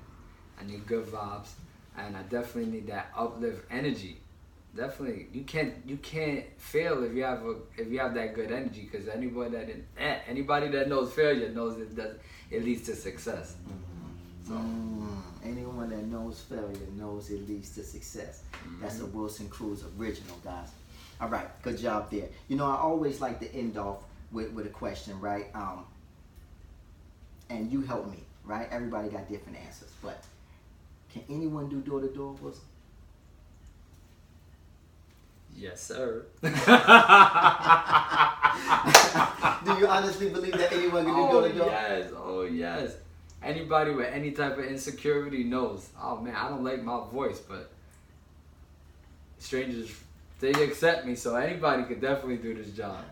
I 0.61 0.65
need 0.65 0.87
good 0.87 1.07
vibes, 1.07 1.49
and 1.97 2.17
I 2.17 2.23
definitely 2.25 2.71
need 2.71 2.87
that 2.89 3.11
uplift 3.17 3.65
energy. 3.71 4.21
Definitely, 4.77 5.27
you 5.33 5.43
can't 5.43 5.75
you 5.85 5.97
can't 5.97 6.45
fail 6.59 7.03
if 7.03 7.13
you 7.13 7.25
have 7.25 7.45
a 7.45 7.57
if 7.77 7.89
you 7.91 7.99
have 7.99 8.15
that 8.15 8.35
good 8.35 8.53
energy. 8.53 8.89
Because 8.91 9.09
anybody 9.09 9.51
that 9.51 9.69
eh, 9.99 10.19
anybody 10.29 10.69
that 10.69 10.89
knows 10.89 11.13
failure 11.13 11.49
knows 11.51 11.79
it 11.79 11.97
does 11.97 12.17
it 12.51 12.65
leads 12.65 12.87
to 12.87 12.95
success. 12.95 13.57
So 14.47 14.55
Mm, 14.55 15.23
anyone 15.45 15.91
that 15.91 16.05
knows 16.05 16.41
failure 16.41 16.87
knows 16.97 17.31
it 17.31 17.49
leads 17.49 17.71
to 17.75 17.83
success. 17.83 18.43
That's 18.81 19.01
a 19.01 19.07
Wilson 19.07 19.49
Cruz 19.49 19.85
original, 19.99 20.37
guys. 20.45 20.69
All 21.21 21.29
right, 21.29 21.49
good 21.63 21.79
job 21.79 22.11
there. 22.11 22.29
You 22.49 22.57
know, 22.57 22.65
I 22.67 22.77
always 22.77 23.21
like 23.21 23.41
to 23.41 23.55
end 23.55 23.77
off 23.77 23.99
with, 24.33 24.53
with 24.53 24.67
a 24.67 24.71
question, 24.71 25.21
right? 25.21 25.47
Um, 25.55 25.85
and 27.51 27.71
you 27.71 27.83
help 27.83 28.11
me, 28.11 28.19
right? 28.45 28.69
Everybody 28.71 29.09
got 29.09 29.29
different 29.29 29.59
answers, 29.59 29.93
but 30.03 30.23
can 31.13 31.23
anyone 31.29 31.69
do 31.69 31.81
door 31.81 32.01
to 32.01 32.09
door, 32.09 32.37
Wilson? 32.41 32.63
Yes, 35.55 35.83
sir. 35.83 36.27
do 36.43 36.49
you 39.79 39.87
honestly 39.87 40.31
believe 40.31 40.53
that 40.53 40.73
anyone 40.73 41.05
can 41.05 41.15
do 41.15 41.21
oh 41.21 41.33
door 41.33 41.49
to 41.49 41.55
door? 41.55 41.67
yes, 41.67 42.13
oh 42.17 42.43
yes. 42.43 42.97
Anybody 43.43 43.93
with 43.93 44.13
any 44.13 44.33
type 44.33 44.59
of 44.59 44.65
insecurity 44.65 45.45
knows. 45.45 45.89
Oh 46.01 46.21
man, 46.21 46.35
I 46.35 46.49
don't 46.49 46.65
like 46.65 46.83
my 46.83 47.01
voice, 47.11 47.39
but 47.39 47.71
strangers 49.39 49.91
they 50.41 50.51
accept 50.53 51.07
me, 51.07 51.15
so 51.15 51.37
anybody 51.37 51.85
could 51.85 52.01
definitely 52.01 52.39
do 52.39 52.55
this 52.55 52.73
job. 52.73 53.05